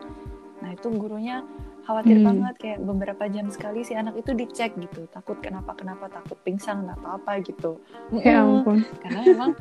[0.61, 1.41] nah itu gurunya
[1.85, 2.27] khawatir hmm.
[2.29, 6.85] banget kayak beberapa jam sekali si anak itu dicek gitu takut kenapa kenapa takut pingsan
[6.85, 7.81] nggak apa apa gitu.
[8.21, 8.85] Ya ampun.
[9.01, 9.51] Karena memang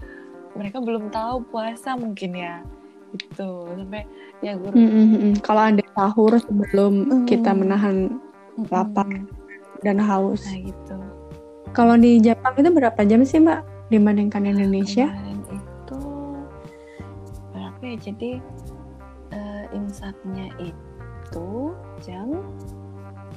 [0.55, 2.61] mereka belum tahu puasa mungkin ya
[3.17, 3.67] gitu.
[3.73, 4.05] Sampai
[4.45, 7.27] ya guru hmm, hmm, kalau ada sahur sebelum hmm.
[7.27, 8.21] kita menahan
[8.69, 9.27] lapar hmm.
[9.81, 10.45] dan haus.
[10.45, 10.97] Nah gitu.
[11.71, 15.09] Kalau di Jepang itu berapa jam sih mbak dibandingkan Indonesia?
[15.09, 15.99] Kemarin itu
[17.55, 17.97] berapa ya?
[17.97, 18.31] Jadi
[19.33, 20.90] uh, imsaknya itu
[22.01, 22.29] jam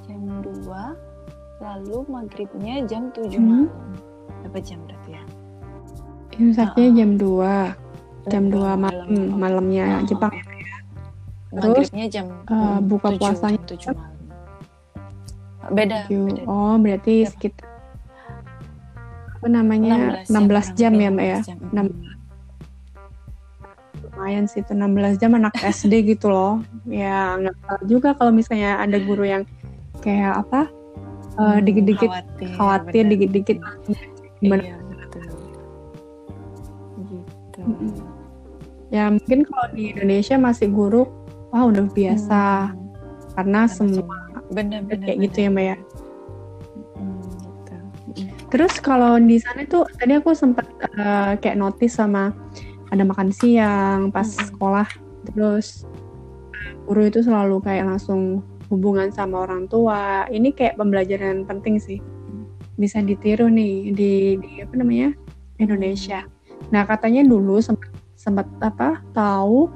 [0.07, 3.39] jam 2 lalu maghribnya jam 7 hmm.
[3.39, 3.69] malam.
[4.43, 5.23] Berapa jam berarti ya?
[6.41, 9.05] Imsaknya uh, jam 2 jam 2 malam, malam
[9.37, 10.33] malamnya uh, Jepang.
[10.33, 10.43] ya.
[11.53, 14.11] Terus jam uh, buka 7, puasanya jam 7 malam.
[15.71, 16.41] Beda, beda.
[16.43, 17.71] Oh berarti sekitar
[19.43, 21.39] apa namanya 16 jam, 16 jam ya mbak ya?
[21.43, 21.57] jam.
[21.71, 22.12] 16
[24.13, 28.77] lumayan sih itu 16 jam anak SD gitu loh ya nggak tahu juga kalau misalnya
[28.77, 29.43] ada guru yang
[30.05, 30.69] kayak apa
[31.41, 33.57] uh, dikit-dikit khawatir, khawatir dikit-dikit
[34.39, 35.23] gimana iya, betul.
[37.57, 38.03] gitu
[38.93, 41.09] ya mungkin kalau di Indonesia masih guru
[41.49, 42.77] wah udah biasa hmm.
[43.33, 44.17] karena Benar, semua
[44.53, 45.25] benar-benar kayak bener.
[45.25, 47.75] gitu ya mbak ya gitu.
[48.53, 52.29] Terus kalau di sana tuh tadi aku sempat uh, kayak notice sama
[52.93, 54.53] ada makan siang pas hmm.
[54.53, 54.87] sekolah
[55.25, 55.89] terus
[56.85, 60.25] guru itu selalu kayak langsung hubungan sama orang tua.
[60.29, 61.99] Ini kayak pembelajaran penting sih.
[62.75, 65.13] Bisa ditiru nih di, di apa namanya?
[65.61, 66.25] Indonesia.
[66.73, 69.67] Nah katanya dulu sempat sempat apa tahu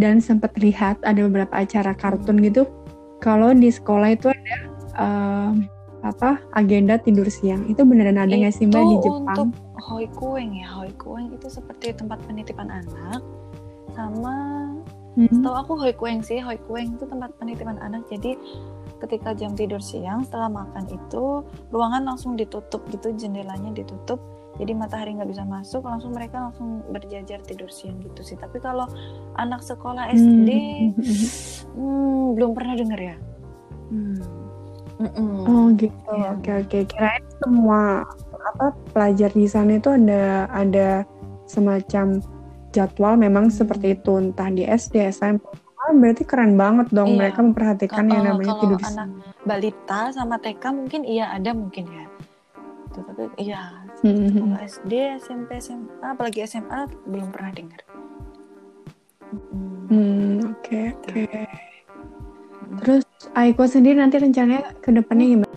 [0.00, 2.64] dan sempat lihat ada beberapa acara kartun gitu.
[3.22, 4.56] Kalau di sekolah itu ada
[4.98, 5.52] uh,
[6.02, 7.64] apa agenda tidur siang.
[7.70, 9.36] Itu beneran ada nggak sih mbak di Jepang?
[9.38, 10.68] Untuk hoi kueng ya.
[10.74, 13.22] Hoi kueng itu seperti tempat penitipan anak
[13.94, 14.68] sama
[15.14, 15.30] hmm.
[15.30, 16.42] setahu aku hoi kueng sih.
[16.42, 18.02] Hoi kueng itu tempat penitipan anak.
[18.10, 18.34] Jadi
[18.98, 23.14] ketika jam tidur siang setelah makan itu ruangan langsung ditutup gitu.
[23.14, 24.18] Jendelanya ditutup.
[24.58, 25.86] Jadi matahari nggak bisa masuk.
[25.86, 28.34] Langsung mereka langsung berjajar tidur siang gitu sih.
[28.34, 28.90] Tapi kalau
[29.38, 30.98] anak sekolah SD hmm.
[31.78, 33.16] hmm, belum pernah dengar ya?
[33.86, 34.41] Hmm
[35.02, 35.50] Mm-mm.
[35.50, 36.10] Oh gitu.
[36.14, 36.28] Iya.
[36.38, 36.78] Oke oke.
[36.86, 38.06] Kirain semua
[38.54, 41.02] apa pelajar di sana itu ada ada
[41.50, 42.22] semacam
[42.72, 45.44] jadwal memang seperti itu entah di SD, SMP.
[45.82, 47.26] Ah, berarti keren banget dong iya.
[47.26, 49.10] mereka memperhatikan yang namanya tidur anak
[49.42, 52.06] balita sama TK mungkin iya ada mungkin ya.
[52.94, 54.46] Tuh, tapi iya mm-hmm.
[54.46, 57.82] kalau SD, SMP, SMA, apalagi SMA belum pernah dengar.
[59.90, 61.24] Hmm, oke oke.
[61.26, 61.71] Okay.
[62.82, 63.06] Terus
[63.38, 65.56] Aiko sendiri nanti rencananya ke depannya gimana?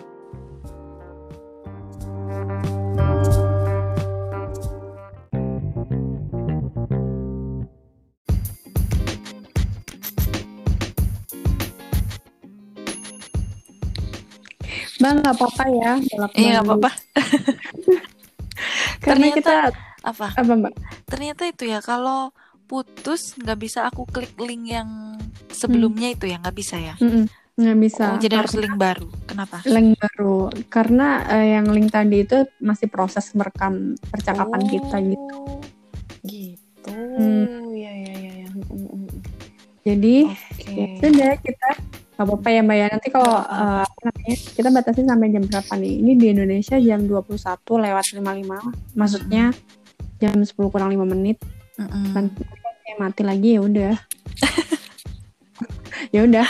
[15.02, 15.92] Bang, nggak apa-apa ya.
[16.38, 16.90] Iya, nggak apa-apa.
[19.04, 19.54] Karena Ternyata, kita
[20.06, 20.26] apa?
[20.30, 20.72] Apa, Mbak?
[21.10, 22.30] Ternyata itu ya kalau
[22.70, 25.15] putus nggak bisa aku klik link yang
[25.56, 26.16] sebelumnya hmm.
[26.20, 26.94] itu ya nggak bisa ya?
[27.00, 27.24] Hmm.
[27.56, 28.04] nggak bisa.
[28.12, 29.08] Oh, jadi harus link baru.
[29.24, 29.64] Kenapa?
[29.64, 30.52] link baru.
[30.68, 35.38] Karena uh, yang link tadi itu masih proses merekam percakapan oh, kita gitu.
[36.28, 36.92] gitu.
[36.92, 37.72] Hmm.
[37.74, 38.48] ya ya ya, ya.
[39.82, 40.70] jadi okay.
[40.70, 41.68] ya sudah kita
[42.16, 42.86] nggak apa-apa ya mbak ya.
[42.92, 43.88] Nanti kalau uh,
[44.28, 45.94] kita batasi sampai jam berapa nih?
[46.04, 47.32] Ini di Indonesia jam 21
[47.64, 49.44] lewat 55 maksudnya
[50.20, 51.40] jam 10 kurang 5 menit.
[51.76, 52.04] Mm -mm.
[52.16, 52.40] nanti
[52.96, 53.94] mati lagi ya udah
[56.10, 56.48] ya udah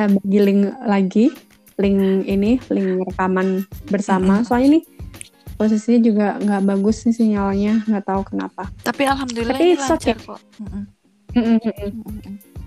[0.00, 1.26] uh, bagi link lagi
[1.78, 4.46] link ini link rekaman bersama mm-hmm.
[4.46, 4.80] soalnya ini
[5.54, 10.40] posisinya juga nggak bagus nih sinyalnya nggak tahu kenapa tapi alhamdulillah tapi ini lancar kok.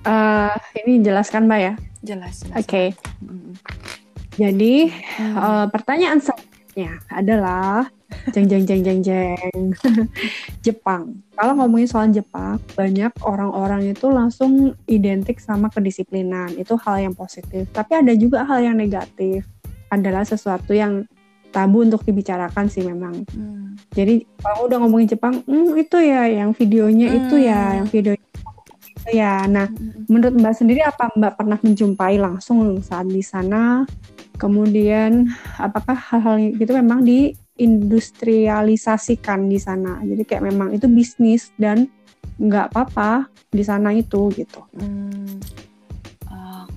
[0.07, 2.87] Uh, ini jelaskan mbak ya jelas, jelas oke okay.
[3.23, 3.53] mm-hmm.
[4.39, 5.35] jadi mm-hmm.
[5.35, 7.91] uh, pertanyaan selanjutnya adalah
[8.31, 9.63] jeng jeng jeng jeng jeng
[10.65, 17.15] Jepang kalau ngomongin soal Jepang banyak orang-orang itu langsung identik sama kedisiplinan itu hal yang
[17.15, 19.43] positif tapi ada juga hal yang negatif
[19.91, 21.07] adalah sesuatu yang
[21.51, 23.79] tabu untuk dibicarakan sih memang hmm.
[23.95, 27.17] jadi kalau udah ngomongin Jepang hmm, itu ya yang videonya hmm.
[27.23, 27.75] itu ya hmm.
[27.81, 30.11] yang videonya itu ya nah hmm.
[30.11, 33.87] menurut Mbak sendiri apa Mbak pernah menjumpai langsung saat di sana
[34.37, 40.01] kemudian apakah hal-hal gitu memang di industrialisasikan di sana.
[40.05, 41.89] Jadi kayak memang itu bisnis dan
[42.37, 44.61] nggak apa-apa di sana itu gitu.
[44.77, 45.41] Hmm,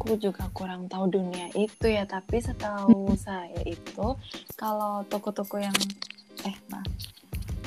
[0.00, 3.20] aku juga kurang tahu dunia itu ya, tapi setahu hmm.
[3.20, 4.16] saya itu
[4.56, 5.76] kalau toko-toko yang
[6.48, 6.80] eh nah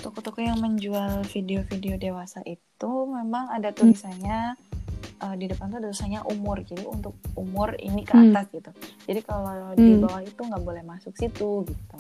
[0.02, 3.78] toko-toko yang menjual video-video dewasa itu memang ada hmm.
[3.78, 5.24] tulisannya hmm.
[5.24, 8.34] uh, di depan tuh ada tulisannya umur, jadi untuk umur ini ke hmm.
[8.34, 8.56] atas hmm.
[8.58, 8.72] gitu.
[9.08, 9.78] Jadi kalau hmm.
[9.78, 11.98] di bawah itu nggak boleh masuk situ gitu.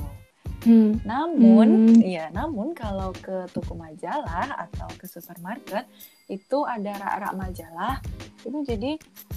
[0.63, 0.99] Hmm.
[1.04, 2.04] Namun, hmm.
[2.04, 5.84] ya, namun kalau ke toko majalah atau ke supermarket
[6.32, 7.95] itu ada rak-rak majalah
[8.47, 8.91] itu jadi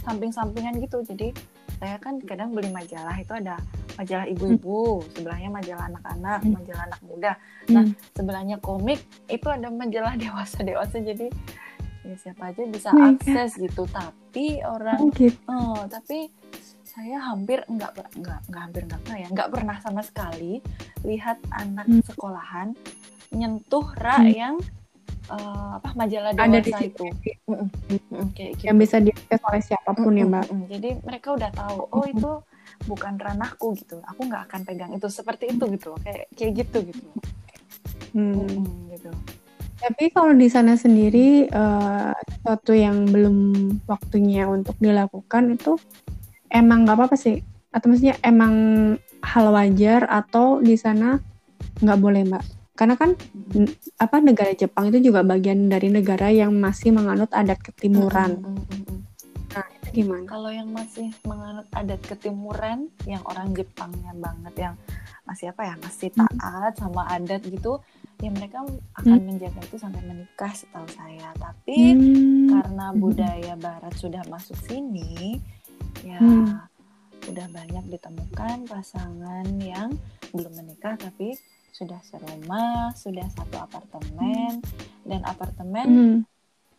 [0.06, 1.02] samping-sampingan gitu.
[1.02, 1.34] Jadi
[1.76, 3.58] saya kan kadang beli majalah itu ada
[3.98, 5.06] majalah ibu-ibu, hmm.
[5.18, 6.52] sebelahnya majalah anak-anak, hmm.
[6.54, 7.32] majalah anak muda.
[7.72, 7.94] Nah, hmm.
[8.14, 11.02] sebelahnya komik itu ada majalah dewasa-dewasa.
[11.02, 11.26] Jadi
[12.06, 13.82] ya siapa aja bisa oh akses gitu.
[13.90, 15.36] Tapi orang, oh, gitu.
[15.50, 16.30] oh tapi
[16.96, 20.64] saya hampir nggak nggak nggak hampir nggak pernah ya nggak pernah sama sekali
[21.04, 22.00] lihat anak hmm.
[22.08, 22.72] sekolahan
[23.36, 24.32] nyentuh rak hmm.
[24.32, 24.54] yang
[25.28, 28.26] uh, apa majalah dewasa Ada di itu mm -mm.
[28.32, 28.64] kayak gitu.
[28.72, 30.20] yang bisa diakses oleh siapa pun mm -mm.
[30.24, 32.32] ya mbak jadi mereka udah tahu oh itu
[32.88, 36.78] bukan ranahku gitu aku nggak akan pegang itu seperti itu gitu loh kayak kayak gitu
[36.80, 37.08] gitu
[38.16, 38.34] hmm.
[38.40, 39.12] Mm -mm, gitu
[39.76, 43.36] tapi kalau di sana sendiri uh, sesuatu yang belum
[43.84, 45.76] waktunya untuk dilakukan itu
[46.50, 48.54] emang nggak apa-apa sih atau maksudnya emang
[49.20, 51.20] hal wajar atau di sana
[51.82, 52.44] nggak boleh mbak
[52.76, 53.16] karena kan
[53.96, 58.36] apa negara Jepang itu juga bagian dari negara yang masih menganut adat ketimuran.
[58.36, 58.96] Mm -hmm.
[59.56, 60.28] Nah itu gimana?
[60.28, 64.74] Kalau yang masih menganut adat ketimuran, yang orang Jepangnya banget, yang
[65.24, 67.80] masih apa ya masih taat sama adat gitu,
[68.20, 68.60] ya mereka
[69.00, 69.24] akan hmm.
[69.24, 71.32] menjaga itu sampai menikah setahu saya.
[71.40, 72.52] Tapi hmm.
[72.52, 75.40] karena budaya Barat sudah masuk sini,
[76.02, 76.52] ya hmm.
[77.32, 79.94] udah banyak ditemukan pasangan yang
[80.34, 81.36] belum menikah tapi
[81.76, 85.04] sudah serumah, sudah satu apartemen hmm.
[85.04, 86.18] dan apartemen hmm.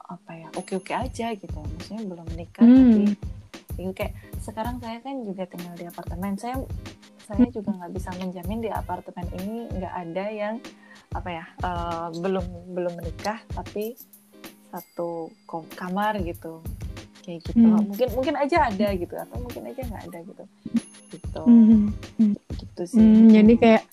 [0.09, 2.77] apa ya oke-oke aja gitu, maksudnya belum menikah hmm.
[2.77, 3.03] tapi
[3.77, 6.57] itu kayak sekarang saya kan juga tinggal di apartemen, saya
[7.29, 7.53] saya hmm.
[7.53, 10.55] juga nggak bisa menjamin di apartemen ini nggak ada yang
[11.13, 13.99] apa ya uh, belum belum menikah tapi
[14.71, 15.31] satu
[15.75, 16.59] kamar gitu
[17.27, 17.91] kayak gitu hmm.
[17.91, 20.43] mungkin mungkin aja ada gitu atau mungkin aja nggak ada gitu
[21.11, 22.33] gitu hmm.
[22.55, 23.83] gitu sih hmm, jadi kayak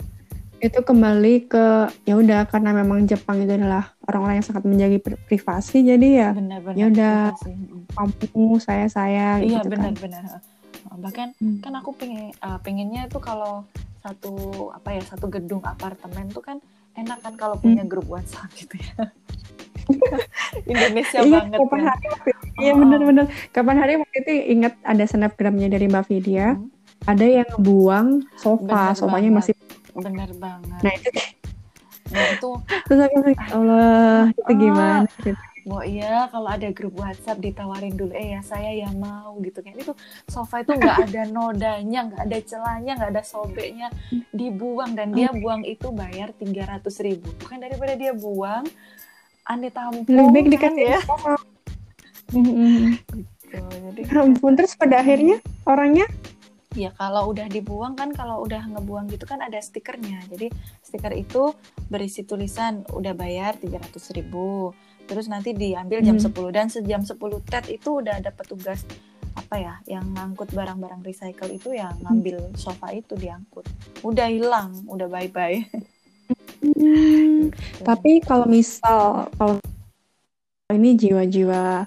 [0.62, 1.66] itu kembali ke
[2.06, 6.30] ya udah karena memang Jepang itu adalah orang-orang yang sangat menjaga privasi jadi ya
[6.78, 7.16] ya udah
[7.98, 9.92] kamu saya saya iya gitu kan.
[9.92, 10.40] benar-benar kan.
[11.02, 11.58] bahkan hmm.
[11.58, 13.66] kan aku pengen uh, pengennya tuh kalau
[14.00, 16.62] satu apa ya satu gedung apartemen tuh kan
[16.94, 17.90] enak kan kalau punya hmm.
[17.90, 19.10] grup WhatsApp gitu ya
[20.70, 21.80] Indonesia iya, banget ya.
[21.84, 22.78] hari waktu itu, iya oh.
[22.78, 27.08] bener-bener kapan hari waktu itu ingat ada snapgramnya dari Mbak Vidya hmm.
[27.08, 29.38] ada yang buang sofa bener sofanya banget.
[29.38, 29.54] masih
[29.94, 31.10] bener banget nah itu
[32.12, 32.50] nah itu
[32.86, 34.56] terus aku bilang Allah itu oh.
[34.58, 35.32] gimana gitu.
[35.64, 39.72] Mau iya kalau ada grup WhatsApp ditawarin dulu eh ya saya ya mau gitu kan
[39.72, 39.96] itu
[40.28, 43.88] sofa itu nggak ada nodanya nggak ada celahnya nggak ada sobeknya
[44.28, 48.68] dibuang dan dia buang itu bayar tiga ratus ribu bukan daripada dia buang
[49.48, 51.00] aneh tampung lebih baik dikasih ya
[52.32, 53.58] gitu.
[53.90, 56.06] Jadi ampun terus pada akhirnya orangnya?
[56.74, 60.26] Ya kalau udah dibuang kan kalau udah ngebuang gitu kan ada stikernya.
[60.26, 60.50] Jadi
[60.82, 61.54] stiker itu
[61.86, 66.32] berisi tulisan udah bayar tiga ratus ribu terus nanti diambil jam hmm.
[66.32, 68.88] 10 dan sejam 10 tet itu udah ada petugas
[69.36, 73.68] apa ya yang ngangkut barang-barang recycle itu ya ngambil sofa itu diangkut.
[74.00, 75.60] Udah hilang udah bye bye
[76.64, 77.84] hmm, gitu.
[77.84, 79.60] tapi kalau misal kalau
[80.72, 81.84] ini jiwa-jiwa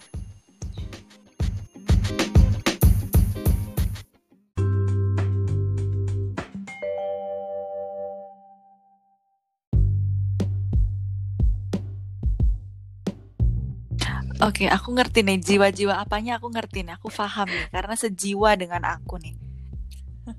[14.37, 18.85] Oke, aku ngerti nih jiwa-jiwa apanya aku ngerti nih, aku paham nih karena sejiwa dengan
[18.85, 19.35] aku nih.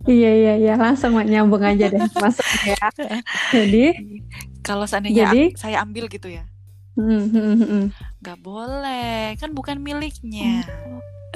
[0.05, 2.77] iya iya iya langsung nyambung aja deh masuk ya.
[3.51, 3.85] Jadi
[4.61, 6.45] kalau seandainya jadi, saya ambil gitu ya,
[6.95, 7.85] hmm, hmm, hmm, hmm.
[8.21, 10.63] nggak boleh, kan bukan miliknya.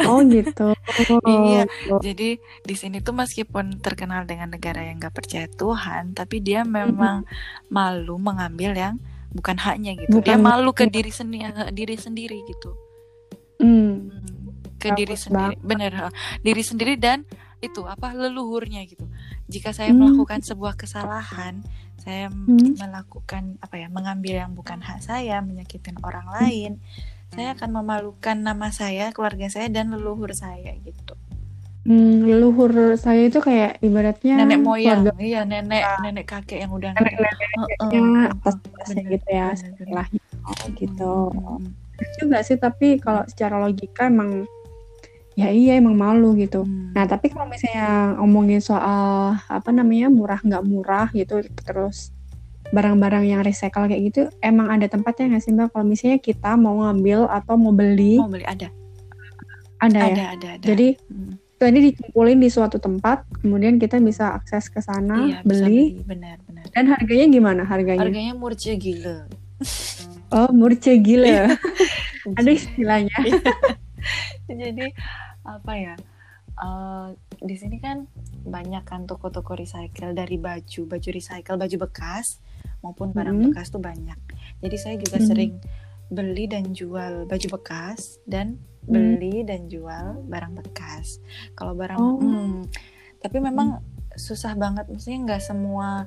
[0.04, 0.72] Oh gitu.
[1.28, 1.68] iya.
[2.00, 7.24] Jadi di sini tuh meskipun terkenal dengan negara yang nggak percaya Tuhan, tapi dia memang
[7.68, 8.94] malu mengambil yang
[9.32, 12.70] bukan haknya gitu bukan dia malu ke diri sendiri diri sendiri gitu
[13.60, 13.94] hmm.
[14.76, 15.92] ke Bagus diri sendiri bener
[16.44, 17.24] diri sendiri dan
[17.62, 19.06] itu apa leluhurnya gitu
[19.46, 19.98] jika saya hmm.
[19.98, 21.62] melakukan sebuah kesalahan
[22.02, 22.76] saya hmm.
[22.82, 27.32] melakukan apa ya mengambil yang bukan hak saya menyakitin orang lain hmm.
[27.32, 31.14] saya akan memalukan nama saya keluarga saya dan leluhur saya gitu
[31.82, 35.18] Hmm, leluhur saya itu kayak ibaratnya nenek moyang, keluarga.
[35.18, 40.22] iya nenek nah, nenek kakek yang udah nenek neneknya uh, atas uh, gitu ya setelahnya.
[40.46, 41.14] Oh, gitu.
[41.34, 41.74] Hmm.
[42.22, 44.46] Juga sih tapi kalau secara logika emang
[45.34, 46.62] ya iya emang malu gitu.
[46.62, 46.94] Hmm.
[46.94, 52.14] Nah tapi kalau misalnya ngomongin soal apa namanya murah nggak murah gitu terus
[52.70, 55.74] barang-barang yang recycle kayak gitu emang ada tempatnya nggak sih mbak?
[55.74, 58.70] Kalau misalnya kita mau ngambil atau mau beli mau beli ada.
[59.82, 60.26] Ada, ada ya?
[60.38, 65.26] Ada ada jadi hmm ini dikumpulin di suatu tempat, kemudian kita bisa akses ke sana,
[65.26, 65.98] iya, beli.
[65.98, 66.06] beli.
[66.06, 66.64] Benar, benar.
[66.72, 68.06] Dan harganya gimana harganya?
[68.06, 69.26] Harganya murce gila.
[70.32, 71.28] Oh, murce gila.
[71.28, 71.44] Iya.
[72.38, 73.16] Ada istilahnya.
[73.22, 73.40] Iya.
[74.62, 74.86] Jadi
[75.42, 75.94] apa ya?
[76.62, 78.06] Uh, di sini kan
[78.44, 82.38] banyak kan toko-toko recycle dari baju, baju recycle, baju bekas
[82.84, 83.44] maupun barang hmm.
[83.50, 84.18] bekas tuh banyak.
[84.62, 85.26] Jadi saya juga hmm.
[85.26, 85.52] sering
[86.12, 88.92] beli dan jual baju bekas dan hmm.
[88.92, 91.18] beli dan jual barang bekas.
[91.56, 92.20] Kalau barang, oh.
[92.20, 92.68] hmm,
[93.24, 94.20] tapi memang hmm.
[94.20, 94.84] susah banget.
[94.92, 96.04] Maksudnya nggak semua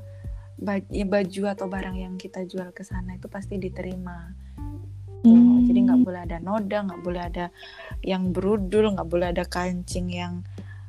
[0.61, 4.29] baju, ya baju atau barang yang kita jual ke sana itu pasti diterima.
[5.25, 5.65] Hmm.
[5.65, 7.45] Jadi nggak boleh ada noda, nggak boleh ada
[8.05, 10.45] yang berudul, nggak boleh ada kancing yang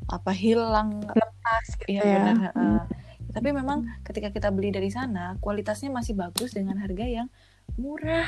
[0.06, 2.36] apa hilang lepas gitu ya.
[2.36, 2.60] Benar, hmm.
[2.60, 2.84] uh,
[3.32, 7.28] tapi memang ketika kita beli dari sana kualitasnya masih bagus dengan harga yang
[7.76, 8.24] murah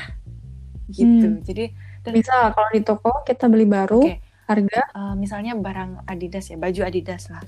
[0.91, 1.27] gitu.
[1.37, 1.41] Hmm.
[1.45, 1.65] Jadi
[2.03, 4.17] dan bisa kalau di toko kita beli baru okay.
[4.47, 7.43] harga uh, misalnya barang Adidas ya baju Adidas lah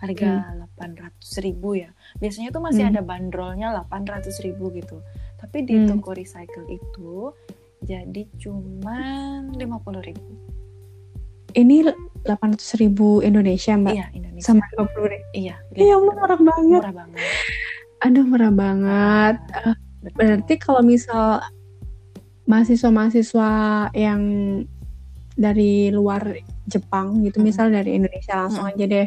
[0.00, 0.52] harga hmm.
[0.56, 1.00] delapan hmm.
[1.02, 1.90] ratus ribu ya
[2.22, 2.92] biasanya tuh masih hmm.
[2.94, 5.02] ada bandrolnya delapan ratus ribu gitu
[5.40, 5.86] tapi di hmm.
[5.90, 7.34] toko recycle itu
[7.84, 8.98] jadi cuma
[9.52, 10.32] lima puluh ribu
[11.56, 11.88] ini
[12.24, 16.82] delapan ratus ribu Indonesia mbak iya Indonesia sama lima puluh ribu iya iya murah banget
[16.84, 17.20] murah banget
[18.04, 19.76] aduh murah banget uh,
[20.14, 21.40] berarti kalau misal
[22.46, 23.50] mahasiswa-mahasiswa
[23.92, 24.22] yang
[25.36, 26.22] dari luar
[26.66, 27.46] Jepang gitu, hmm.
[27.46, 28.72] misal dari Indonesia langsung hmm.
[28.74, 29.06] aja deh.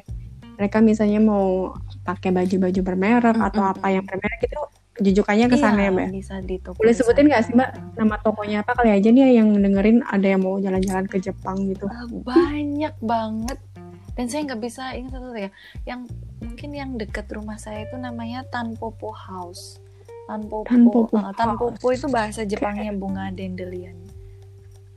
[0.59, 1.71] Mereka misalnya mau
[2.03, 3.47] pakai baju-baju bermerek hmm.
[3.49, 4.59] atau apa yang bermerek itu
[4.99, 6.07] jujukannya ke sana iya, ya, Mbak.
[6.11, 9.49] Bisa di toko Boleh sebutin nggak sih, Mbak, nama tokonya apa kali aja nih yang
[9.55, 11.87] dengerin ada yang mau jalan-jalan ke Jepang gitu.
[11.87, 13.59] Uh, banyak banget.
[14.19, 15.49] Dan saya nggak bisa ingat satu ya.
[15.87, 16.11] Yang
[16.43, 19.79] mungkin yang deket rumah saya itu namanya Tanpopo House.
[20.29, 20.69] Tanpopo.
[20.69, 21.15] Tanpopo.
[21.17, 23.97] Uh, tanpopo itu bahasa Jepangnya bunga dandelion.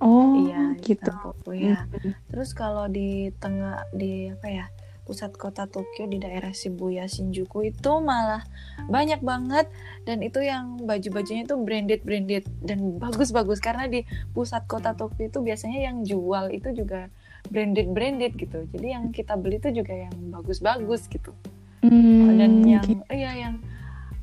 [0.05, 1.09] Oh, iya, gitu.
[1.09, 1.89] Tanpopo ya.
[1.89, 2.13] Mm-hmm.
[2.29, 4.67] Terus kalau di tengah di apa ya?
[5.03, 8.47] pusat kota Tokyo di daerah Shibuya Shinjuku itu malah
[8.87, 9.67] banyak banget
[10.07, 15.43] dan itu yang baju-bajunya itu branded branded dan bagus-bagus karena di pusat kota Tokyo itu
[15.43, 17.11] biasanya yang jual itu juga
[17.51, 21.35] branded branded gitu jadi yang kita beli itu juga yang bagus-bagus gitu
[21.83, 23.03] hmm, dan yang gitu.
[23.11, 23.55] iya yang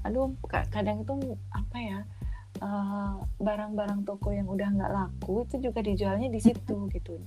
[0.04, 1.14] aduh kadang itu
[1.52, 2.00] apa ya
[2.60, 7.20] eh, barang-barang uh, toko yang udah nggak laku itu juga dijualnya di situ gitu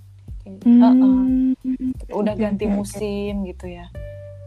[0.47, 0.81] hmm.
[0.81, 2.17] uh -uh.
[2.17, 3.87] udah ganti musim gitu ya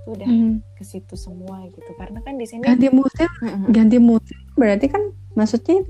[0.05, 0.61] itu udah hmm.
[0.77, 3.25] ke situ semua gitu karena kan di sini ganti musim
[3.73, 5.01] ganti musim berarti kan
[5.33, 5.81] maksudnya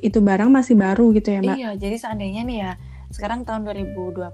[0.00, 2.72] itu barang masih baru gitu ya mbak iya jadi seandainya nih ya
[3.12, 4.32] sekarang tahun 2020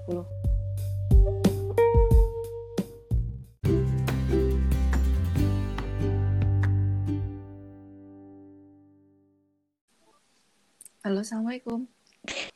[11.05, 11.85] Halo, assalamualaikum.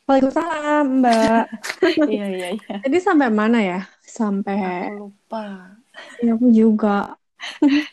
[0.09, 1.43] Waalaikumsalam, Mbak.
[2.09, 2.75] iya, iya, iya.
[2.81, 3.85] Jadi sampai mana ya?
[4.01, 4.89] Sampai.
[4.89, 5.77] Aku lupa.
[6.17, 7.13] Ya, aku juga.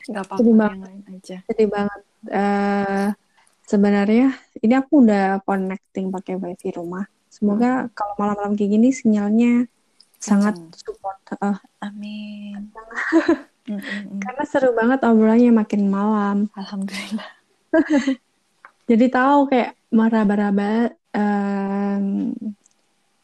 [0.09, 0.89] Gak apa-apa, yang banget.
[0.89, 1.37] lain aja.
[1.45, 2.01] Jadi banget.
[2.33, 3.09] Uh,
[3.69, 4.33] sebenarnya
[4.65, 7.05] ini aku udah connecting pakai wifi rumah.
[7.29, 7.93] Semoga hmm.
[7.93, 9.69] kalau malam-malam kayak gini sinyalnya
[10.17, 11.21] sangat support.
[11.37, 12.73] Uh, Amin.
[14.25, 16.49] Karena seru banget obrolannya makin malam.
[16.57, 17.29] Alhamdulillah.
[18.89, 22.35] Jadi tahu kayak meraba-raba um,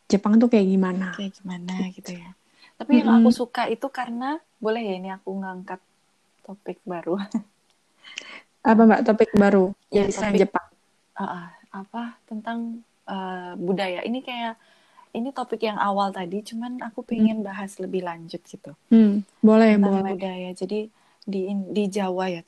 [0.06, 1.16] Jepang tuh kayak gimana.
[1.16, 2.30] Kayak gimana gitu ya.
[2.76, 3.26] Tapi yang mm -hmm.
[3.26, 5.80] aku suka itu karena boleh ya ini aku ngangkat
[6.44, 7.16] topik baru.
[8.62, 10.66] apa mbak topik baru ya, topik, Jepang?
[11.18, 14.54] Uh, uh, apa tentang uh, budaya ini kayak
[15.12, 17.46] ini topik yang awal tadi, cuman aku pengen hmm.
[17.46, 18.72] bahas lebih lanjut gitu.
[18.88, 20.12] Hmm, boleh, Tentang boleh.
[20.16, 20.50] budaya.
[20.56, 20.88] Jadi
[21.22, 22.42] di di Jawa ya,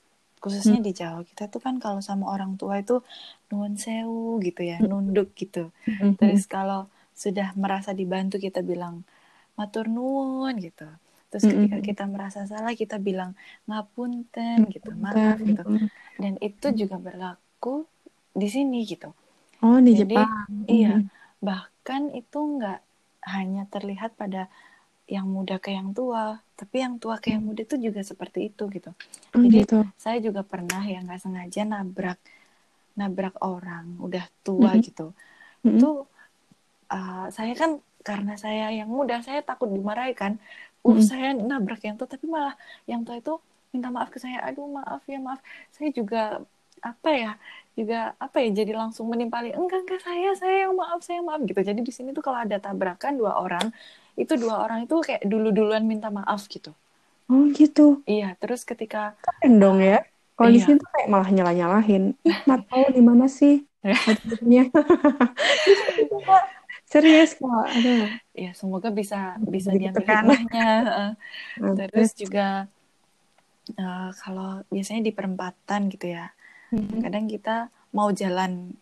[0.45, 0.85] khususnya hmm.
[0.85, 3.01] di Jawa kita tuh kan kalau sama orang tua itu
[3.49, 4.85] nuwun sewu gitu ya, hmm.
[4.85, 5.73] nunduk gitu.
[5.89, 6.13] Hmm.
[6.21, 6.85] Terus kalau
[7.17, 9.01] sudah merasa dibantu kita bilang
[9.57, 10.85] matur nuwun gitu.
[11.33, 13.33] Terus ketika kita merasa salah kita bilang
[13.65, 15.65] ngapunten gitu, maaf gitu.
[16.21, 17.89] Dan itu juga berlaku
[18.29, 19.09] di sini gitu.
[19.65, 20.45] Oh, di Jadi, Jepang.
[20.69, 21.01] Iya.
[21.41, 22.79] Bah kan itu nggak
[23.25, 24.47] hanya terlihat pada
[25.05, 28.63] yang muda ke yang tua, tapi yang tua ke yang muda itu juga seperti itu
[28.73, 28.91] gitu.
[29.37, 29.79] Oh, Jadi gitu.
[30.01, 32.17] saya juga pernah yang nggak sengaja nabrak
[32.97, 34.85] nabrak orang udah tua mm -hmm.
[34.89, 35.07] gitu.
[35.09, 35.17] Mm
[35.61, 35.77] -hmm.
[35.77, 35.89] Itu
[36.89, 40.41] uh, saya kan karena saya yang muda saya takut dimarahi kan.
[40.81, 41.05] Uh, mm -hmm.
[41.05, 42.57] saya nabrak yang tua tapi malah
[42.89, 43.37] yang tua itu
[43.69, 44.41] minta maaf ke saya.
[44.41, 45.37] Aduh maaf ya maaf.
[45.69, 46.41] Saya juga
[46.81, 47.31] apa ya
[47.75, 51.41] juga apa ya jadi langsung menimpali enggak enggak saya saya yang maaf saya yang maaf
[51.43, 53.73] gitu jadi di sini tuh kalau ada tabrakan dua orang
[54.15, 56.71] itu dua orang itu kayak dulu duluan minta maaf gitu.
[57.27, 57.99] Oh gitu?
[58.07, 60.03] Iya terus ketika keren dong ya.
[60.35, 60.55] Kalau iya.
[60.55, 63.63] di sini tuh kayak malah nyalah nyalahin nggak tahu di mana sih?
[66.85, 70.69] Serius kok ada ya semoga bisa bisa diambil hikmahnya
[71.57, 72.69] terus juga
[73.73, 76.29] uh, kalau biasanya di perempatan gitu ya
[76.69, 77.01] hmm.
[77.01, 78.75] kadang kita mau jalan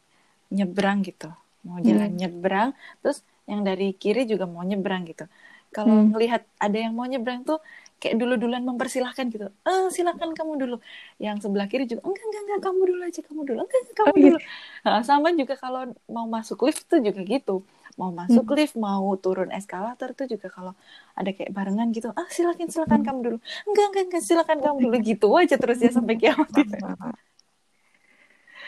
[0.53, 1.29] nyebrang gitu.
[1.63, 2.19] Mau jalan hmm.
[2.19, 2.69] nyebrang
[2.99, 5.27] terus yang dari kiri juga mau nyebrang gitu.
[5.73, 6.09] Kalau hmm.
[6.13, 7.57] ngelihat ada yang mau nyebrang tuh
[7.97, 9.47] kayak dulu duluan mempersilahkan gitu.
[9.63, 10.77] Eh silakan kamu dulu.
[11.17, 13.59] Yang sebelah kiri juga enggak enggak enggak kamu dulu aja kamu dulu.
[13.63, 14.39] Enggak, enggak kamu oh, dulu.
[14.83, 15.81] Nah, sama juga kalau
[16.11, 17.63] mau masuk lift tuh juga gitu.
[17.95, 18.57] Mau masuk hmm.
[18.59, 20.73] lift mau turun eskalator tuh juga kalau
[21.15, 23.07] ada kayak barengan gitu ah silakan silakan hmm.
[23.07, 23.37] kamu dulu.
[23.71, 24.95] Enggak enggak enggak silakan kamu dulu.
[25.09, 26.49] Gitu aja terus ya sampai kiamat.
[26.53, 26.75] Gitu.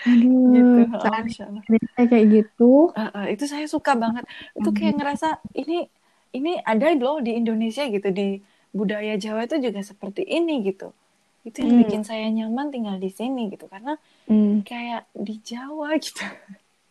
[0.06, 2.06] Aduh, gitu.
[2.06, 2.94] kayak gitu.
[2.94, 4.24] Uh, uh, itu saya suka banget.
[4.54, 5.90] Itu kayak ngerasa ini
[6.36, 8.38] ini ada loh di Indonesia gitu di
[8.76, 10.94] budaya Jawa itu juga seperti ini gitu.
[11.42, 11.82] Itu yang hmm.
[11.88, 13.98] bikin saya nyaman tinggal di sini gitu karena
[14.30, 14.62] hmm.
[14.68, 16.26] kayak di Jawa gitu.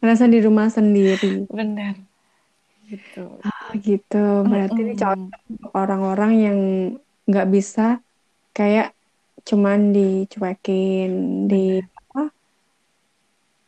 [0.02, 1.46] Ngerasa di rumah sendiri.
[1.46, 1.94] Benar.
[2.88, 3.24] Gitu.
[3.40, 4.24] Oh, gitu.
[4.44, 5.00] Berarti mm -hmm.
[5.00, 6.58] cocok orang-orang yang
[7.24, 8.04] nggak bisa
[8.52, 8.92] kayak
[9.44, 11.80] cuman dicuekin, di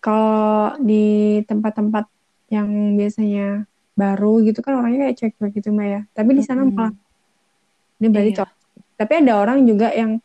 [0.07, 2.07] kalau di tempat-tempat
[2.55, 3.67] yang biasanya
[3.99, 6.95] baru gitu kan orangnya kayak cek-cek gitu mbak ya tapi di sana malah
[7.99, 8.39] ini berarti iya.
[8.39, 8.59] cocok
[8.95, 10.23] tapi ada orang juga yang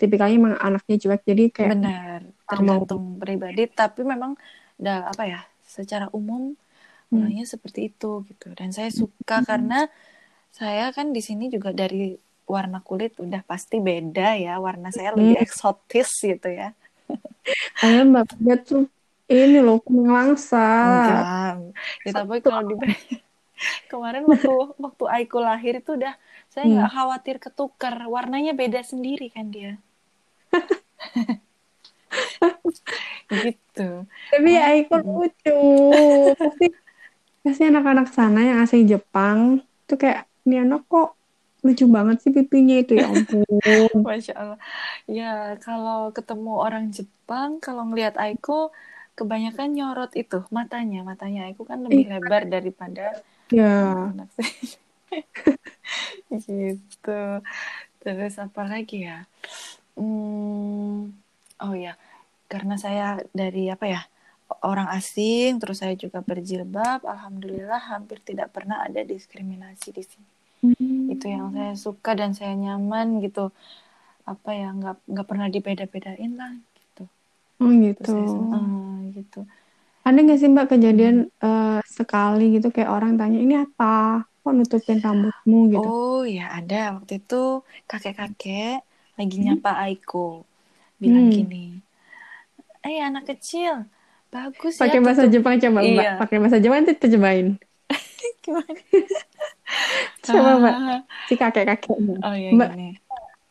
[0.00, 3.18] tipikalnya emang anaknya cuek jadi kayak benar tergantung mau...
[3.22, 4.34] pribadi tapi memang
[4.74, 6.58] da, apa ya secara umum
[7.12, 7.14] hmm.
[7.14, 9.46] orangnya seperti itu gitu dan saya suka hmm.
[9.46, 9.80] karena
[10.50, 12.18] saya kan di sini juga dari
[12.50, 15.44] warna kulit udah pasti beda ya warna saya lebih hmm.
[15.46, 16.74] eksotis gitu ya
[17.78, 18.26] karena mbak
[18.66, 18.90] tuh
[19.30, 20.58] ini loh kuning langsa.
[20.58, 21.54] Enggak.
[22.02, 22.74] Ya tapi kalau di
[23.90, 26.18] kemarin waktu waktu Aiko lahir itu udah
[26.50, 26.96] saya nggak hmm.
[26.98, 29.78] khawatir ketukar warnanya beda sendiri kan dia.
[33.46, 33.88] gitu.
[34.34, 34.66] Tapi oh.
[34.66, 35.60] Aiko lucu.
[36.34, 36.66] Pasti
[37.40, 41.16] pasti anak-anak sana yang asli Jepang tuh kayak ini anak kok
[41.60, 43.46] lucu banget sih pipinya itu ya ampun.
[44.06, 44.58] Masya Allah.
[45.06, 48.72] Ya kalau ketemu orang Jepang kalau ngelihat Aiko
[49.20, 51.52] kebanyakan nyorot itu matanya matanya.
[51.52, 52.16] Aku kan lebih iya.
[52.16, 53.20] lebar daripada
[53.52, 54.08] ya
[56.48, 57.22] gitu.
[58.00, 59.28] Terus apa lagi ya?
[59.98, 61.12] Hmm,
[61.60, 62.00] oh ya
[62.50, 64.02] karena saya dari apa ya
[64.66, 70.30] orang asing terus saya juga berjilbab alhamdulillah hampir tidak pernah ada diskriminasi di sini.
[70.60, 71.08] Hmm.
[71.08, 73.52] itu yang saya suka dan saya nyaman gitu.
[74.28, 76.52] Apa ya nggak nggak pernah dibeda-bedain lah
[77.60, 78.00] Oh gitu.
[78.00, 79.40] Terus saya, uh, gitu.
[80.00, 84.24] Ada nggak sih mbak kejadian uh, sekali gitu kayak orang tanya ini apa?
[84.40, 85.84] Kok nutupin rambutmu gitu?
[85.84, 88.80] Oh ya ada waktu itu kakek-kakek
[89.20, 89.44] lagi hmm?
[89.44, 90.48] nyapa Aiko
[91.00, 91.36] bilang hmm.
[91.36, 91.66] gini,
[92.84, 93.88] eh anak kecil
[94.28, 95.00] bagus Pake ya.
[95.00, 95.92] Pakai bahasa Jepang coba iya.
[95.92, 96.08] mbak.
[96.24, 97.48] Pakai bahasa Jepang itu terjemahin.
[98.44, 98.72] Gimana?
[100.24, 100.74] coba mbak
[101.28, 101.96] si kakek-kakek.
[102.24, 102.72] Oh iya mbak.
[102.72, 102.99] Gini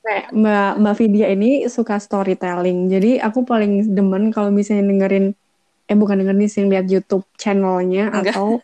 [0.10, 2.90] kayak Mbak Mbak Vidya ini suka storytelling.
[2.90, 5.38] Jadi aku paling demen kalau misalnya dengerin
[5.86, 8.62] eh bukan dengerin sih lihat YouTube channelnya atau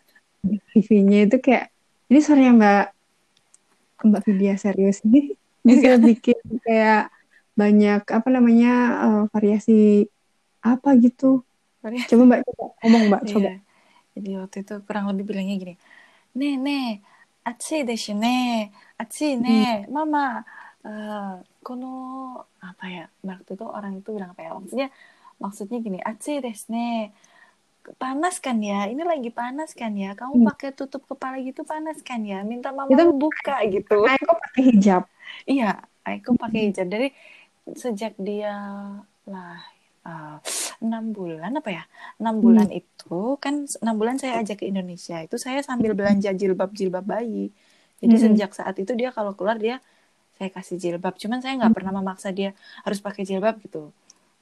[0.73, 1.69] TV-nya itu kayak
[2.09, 2.85] ini suaranya Mbak
[4.09, 5.37] Mbak Vidya serius nih
[5.67, 7.13] bisa bikin kayak
[7.53, 8.73] banyak apa namanya
[9.05, 10.09] uh, variasi
[10.65, 11.45] apa gitu.
[11.85, 12.09] Variasi.
[12.09, 13.29] Coba Mbak coba ngomong Mbak iya.
[13.29, 13.51] coba.
[14.15, 15.75] Jadi waktu itu kurang lebih bilangnya gini.
[16.35, 16.87] Nih nih,
[17.45, 19.93] aci desu ne, aci ne, hmm.
[19.93, 20.41] mama.
[20.86, 21.93] Uh, kono
[22.61, 24.93] apa ya waktu itu orang itu bilang apa ya maksudnya
[25.41, 27.09] maksudnya gini aci desu ne
[27.93, 28.89] panas kan ya?
[28.89, 30.17] Ini lagi panas kan ya?
[30.17, 30.47] Kamu hmm.
[30.49, 32.41] pakai tutup kepala gitu panas kan ya?
[32.41, 34.01] Minta mama itu buka gitu.
[34.01, 35.05] Aku pakai hijab.
[35.45, 36.89] Iya aku pakai hijab.
[36.89, 37.13] Dari
[37.77, 38.53] sejak dia
[39.29, 39.57] lah
[40.05, 40.38] eh,
[40.81, 41.83] enam uh, bulan apa ya?
[42.17, 42.81] Enam bulan hmm.
[42.81, 45.21] itu kan enam bulan saya ajak ke Indonesia.
[45.21, 47.53] Itu saya sambil belanja jilbab jilbab bayi.
[48.01, 48.23] Jadi hmm.
[48.33, 49.77] sejak saat itu dia kalau keluar dia
[50.36, 51.77] saya kasih jilbab cuman saya nggak hmm.
[51.79, 52.51] pernah memaksa dia
[52.83, 53.91] harus pakai jilbab gitu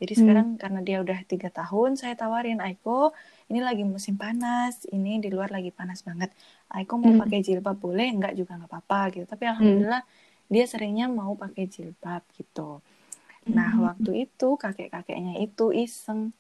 [0.02, 0.20] jadi hmm.
[0.20, 3.14] sekarang karena dia udah tiga tahun saya tawarin Aiko
[3.48, 6.34] ini lagi musim panas ini di luar lagi panas banget
[6.74, 7.22] Aiko mau hmm.
[7.24, 9.52] pakai jilbab boleh enggak juga nggak apa-apa gitu tapi hmm.
[9.54, 10.50] alhamdulillah hmm.
[10.50, 12.82] dia seringnya mau pakai jilbab gitu
[13.50, 13.84] Nah, hmm.
[13.84, 16.32] waktu itu kakek-kakeknya itu iseng.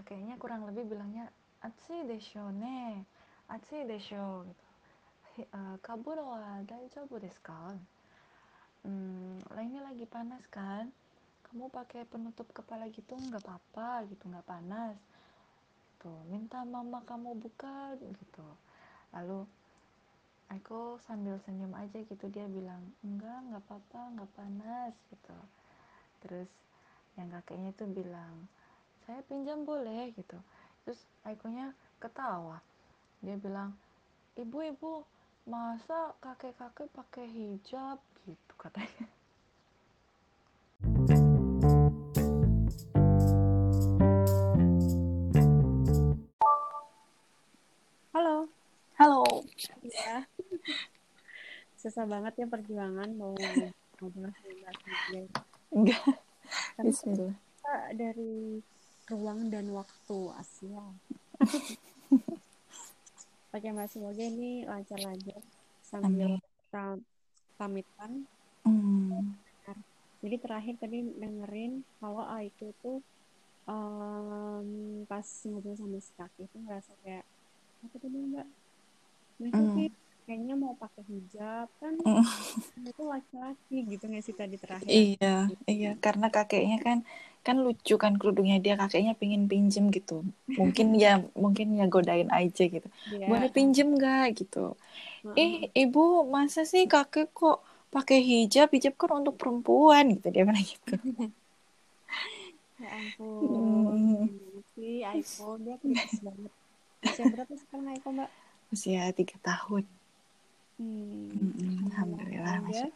[0.00, 1.28] Itu kakek-kakeknya kurang lebih bilangnya
[1.60, 3.04] Atsi desho ne,
[3.52, 4.64] Atsi desho gitu.
[5.52, 7.76] Uh, kaburo wa daijoubu desu ka?
[8.82, 10.88] Hmm, ini lagi panas kan?
[11.50, 14.94] kamu pakai penutup kepala gitu nggak apa-apa gitu nggak panas
[15.98, 18.46] tuh minta mama kamu buka gitu
[19.10, 19.42] lalu
[20.46, 25.38] aku sambil senyum aja gitu dia bilang enggak nggak apa-apa nggak panas gitu
[26.22, 26.46] terus
[27.18, 28.46] yang kakeknya itu bilang
[29.06, 30.36] saya pinjam boleh gitu
[30.84, 32.60] terus Aikonya ketawa
[33.20, 33.76] dia bilang
[34.36, 35.04] ibu-ibu
[35.48, 39.08] masa kakek-kakek pakai hijab gitu katanya
[49.00, 49.24] Halo.
[49.80, 50.28] Ya.
[51.80, 54.28] Susah banget ya perjuangan mau ngobrol.
[55.72, 56.04] Enggak.
[56.84, 57.32] Bismillah.
[57.96, 58.60] dari
[59.10, 60.86] ruang dan waktu Asia.
[63.54, 65.42] Oke Mbak, semoga ini lancar-lancar
[65.82, 66.84] sambil kita
[67.58, 68.30] pamitan.
[68.62, 69.34] Hmm.
[70.20, 73.00] Jadi terakhir tadi dengerin kalau Aiko tuh
[73.64, 77.24] um, pas ngobrol sama si kaki itu ngerasa kayak
[77.80, 78.48] apa tadi Mbak?
[79.40, 79.72] mereka mm.
[80.30, 82.24] Kayak, kayaknya mau pakai hijab kan mm.
[82.86, 84.86] itu laki-laki gitu nggak sih tadi terakhir?
[84.86, 86.98] Iya iya karena kakeknya kan
[87.42, 90.22] kan lucu kan kerudungnya dia kakeknya pingin pinjem gitu.
[90.46, 92.86] Mungkin ya mungkin ya godain aja gitu.
[93.10, 93.26] Yeah.
[93.26, 94.38] boleh pinjem nggak?
[94.38, 94.78] gitu.
[95.26, 97.58] Uh eh ibu masa sih kakek kok
[97.90, 98.70] pakai hijab?
[98.70, 100.94] Hijab kan untuk perempuan gitu dia bilang gitu.
[102.80, 103.44] Ya ampun
[103.92, 104.24] hmm.
[104.72, 106.52] si iPhone dia kritis banget.
[107.04, 108.30] Usia berapa sekarang iPhone mbak?
[108.72, 109.84] Usia tiga tahun.
[110.80, 111.84] Hmm.
[111.92, 112.88] Alhamdulillah, Masya.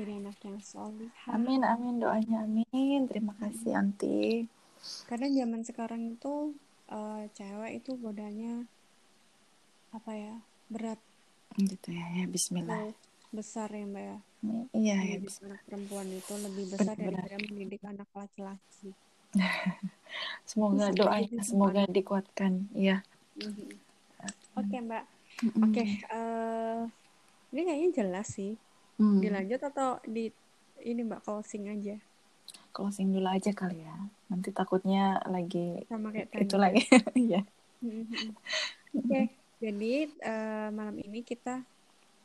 [0.00, 1.12] Jadi anak yang solih.
[1.28, 3.04] Amin, amin doanya, amin.
[3.12, 3.76] Terima kasih.
[3.76, 4.48] Anti.
[5.04, 6.56] Karena zaman sekarang itu
[6.88, 8.64] uh, cewek itu godanya
[9.92, 10.34] apa ya
[10.72, 11.00] berat.
[11.60, 12.92] Gitu ya, ya Bismillah.
[13.34, 14.18] besar ya mbak ya.
[14.72, 15.16] Iya ya.
[15.20, 17.20] Anak perempuan itu lebih besar Benar.
[17.20, 18.90] daripada mendidik anak laki-laki.
[20.48, 23.04] semoga doanya, semoga dikuatkan, ya.
[23.36, 23.70] Mm -hmm.
[24.56, 25.04] Oke okay, mbak.
[25.36, 26.80] Oke, okay, uh, eh,
[27.54, 28.54] ini kayaknya jelas sih.
[28.96, 29.20] Hmm.
[29.20, 30.32] Dilanjut atau di
[30.82, 31.96] ini Mbak closing aja?
[32.72, 33.96] Closing dulu aja kali ya.
[34.32, 36.42] Nanti takutnya lagi sama kayak tadi.
[36.44, 36.82] itu lagi.
[37.26, 37.40] Iya.
[38.96, 39.24] Oke, okay,
[39.60, 41.60] jadi uh, malam ini kita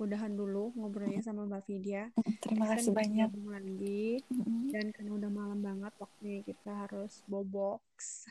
[0.02, 2.10] udahan dulu ngobrolnya sama Mbak Vidya.
[2.42, 3.30] Terima kasih banyak.
[3.46, 4.26] lagi
[4.74, 8.26] dan karena udah malam banget waktunya kita harus bobox.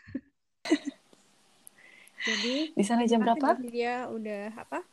[2.26, 3.56] Jadi di sana jam berapa?
[3.64, 4.84] Dia udah apa?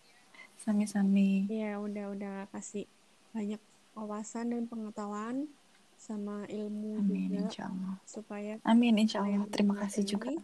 [0.67, 1.47] Sami-sami.
[1.47, 2.83] Iya, udah udah kasih
[3.31, 3.63] banyak
[3.95, 5.47] wawasan dan pengetahuan
[5.95, 7.95] sama ilmu Amin, juga insya Allah.
[8.03, 9.47] supaya Amin insya Allah.
[9.47, 10.35] Terima kasih juga.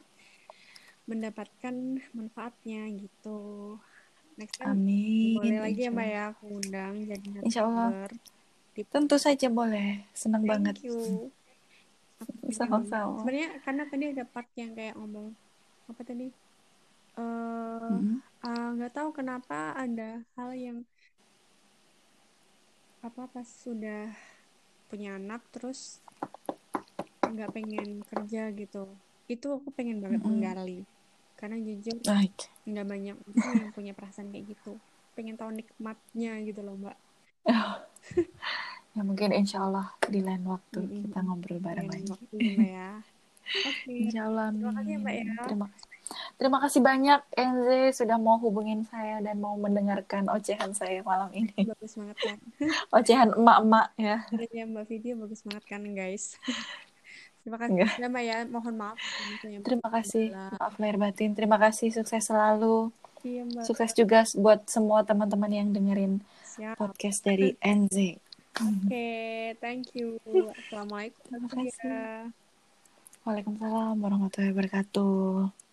[1.12, 1.76] Mendapatkan
[2.16, 3.76] manfaatnya gitu.
[4.40, 5.44] Next time Amin.
[5.44, 8.08] boleh lagi ya Mbak ya aku undang jadi Insya Allah.
[8.74, 10.08] Tentu saja boleh.
[10.16, 10.76] Senang Thank banget.
[10.88, 11.28] you.
[12.58, 13.20] Sama-sama.
[13.22, 15.36] Sebenarnya karena tadi ada part yang kayak ngomong
[15.92, 16.32] apa tadi?
[17.20, 18.24] Hmm.
[18.44, 20.78] Nggak uh, tahu kenapa ada hal yang
[23.00, 24.12] apa pas sudah
[24.92, 26.04] punya anak terus
[27.24, 28.92] nggak pengen kerja gitu
[29.32, 30.40] itu aku pengen banget mm-hmm.
[30.44, 30.80] menggali
[31.40, 31.98] karena jujur
[32.68, 34.76] nggak banyak orang yang punya perasaan kayak gitu
[35.16, 36.96] pengen tahu nikmatnya gitu loh mbak
[38.94, 41.02] Ya mungkin insya Allah di lain waktu mm -hmm.
[41.10, 42.14] kita ngobrol bareng lagi.
[42.62, 43.02] ya.
[43.02, 43.74] Oke.
[43.84, 44.08] Okay.
[44.08, 44.56] Insya Allah.
[44.56, 45.36] Terima kasih ya Mbak ya.
[45.50, 45.93] Terima kasih.
[46.34, 51.54] Terima kasih banyak Enze sudah mau hubungin saya dan mau mendengarkan ocehan saya malam ini.
[51.54, 52.38] Bagus banget kan.
[52.98, 54.18] ocehan emak-emak ya.
[54.52, 56.36] Ya Mbak Video bagus banget kan guys.
[57.44, 57.94] Terima kasih Enggak.
[58.00, 58.38] ya Mbak ya.
[58.48, 58.98] Mohon maaf.
[59.44, 60.26] Terima kasih.
[60.32, 61.32] Maaf lahir batin.
[61.36, 61.92] Terima kasih.
[61.92, 62.90] Sukses selalu.
[63.24, 63.64] Iya, Mbak.
[63.68, 66.76] Sukses juga buat semua teman-teman yang dengerin Siap.
[66.76, 68.20] podcast dari NZ.
[68.54, 70.22] Oke, okay, thank you.
[70.54, 71.26] Assalamualaikum.
[71.26, 72.30] Terima kasih.
[73.26, 75.73] Waalaikumsalam warahmatullahi wabarakatuh.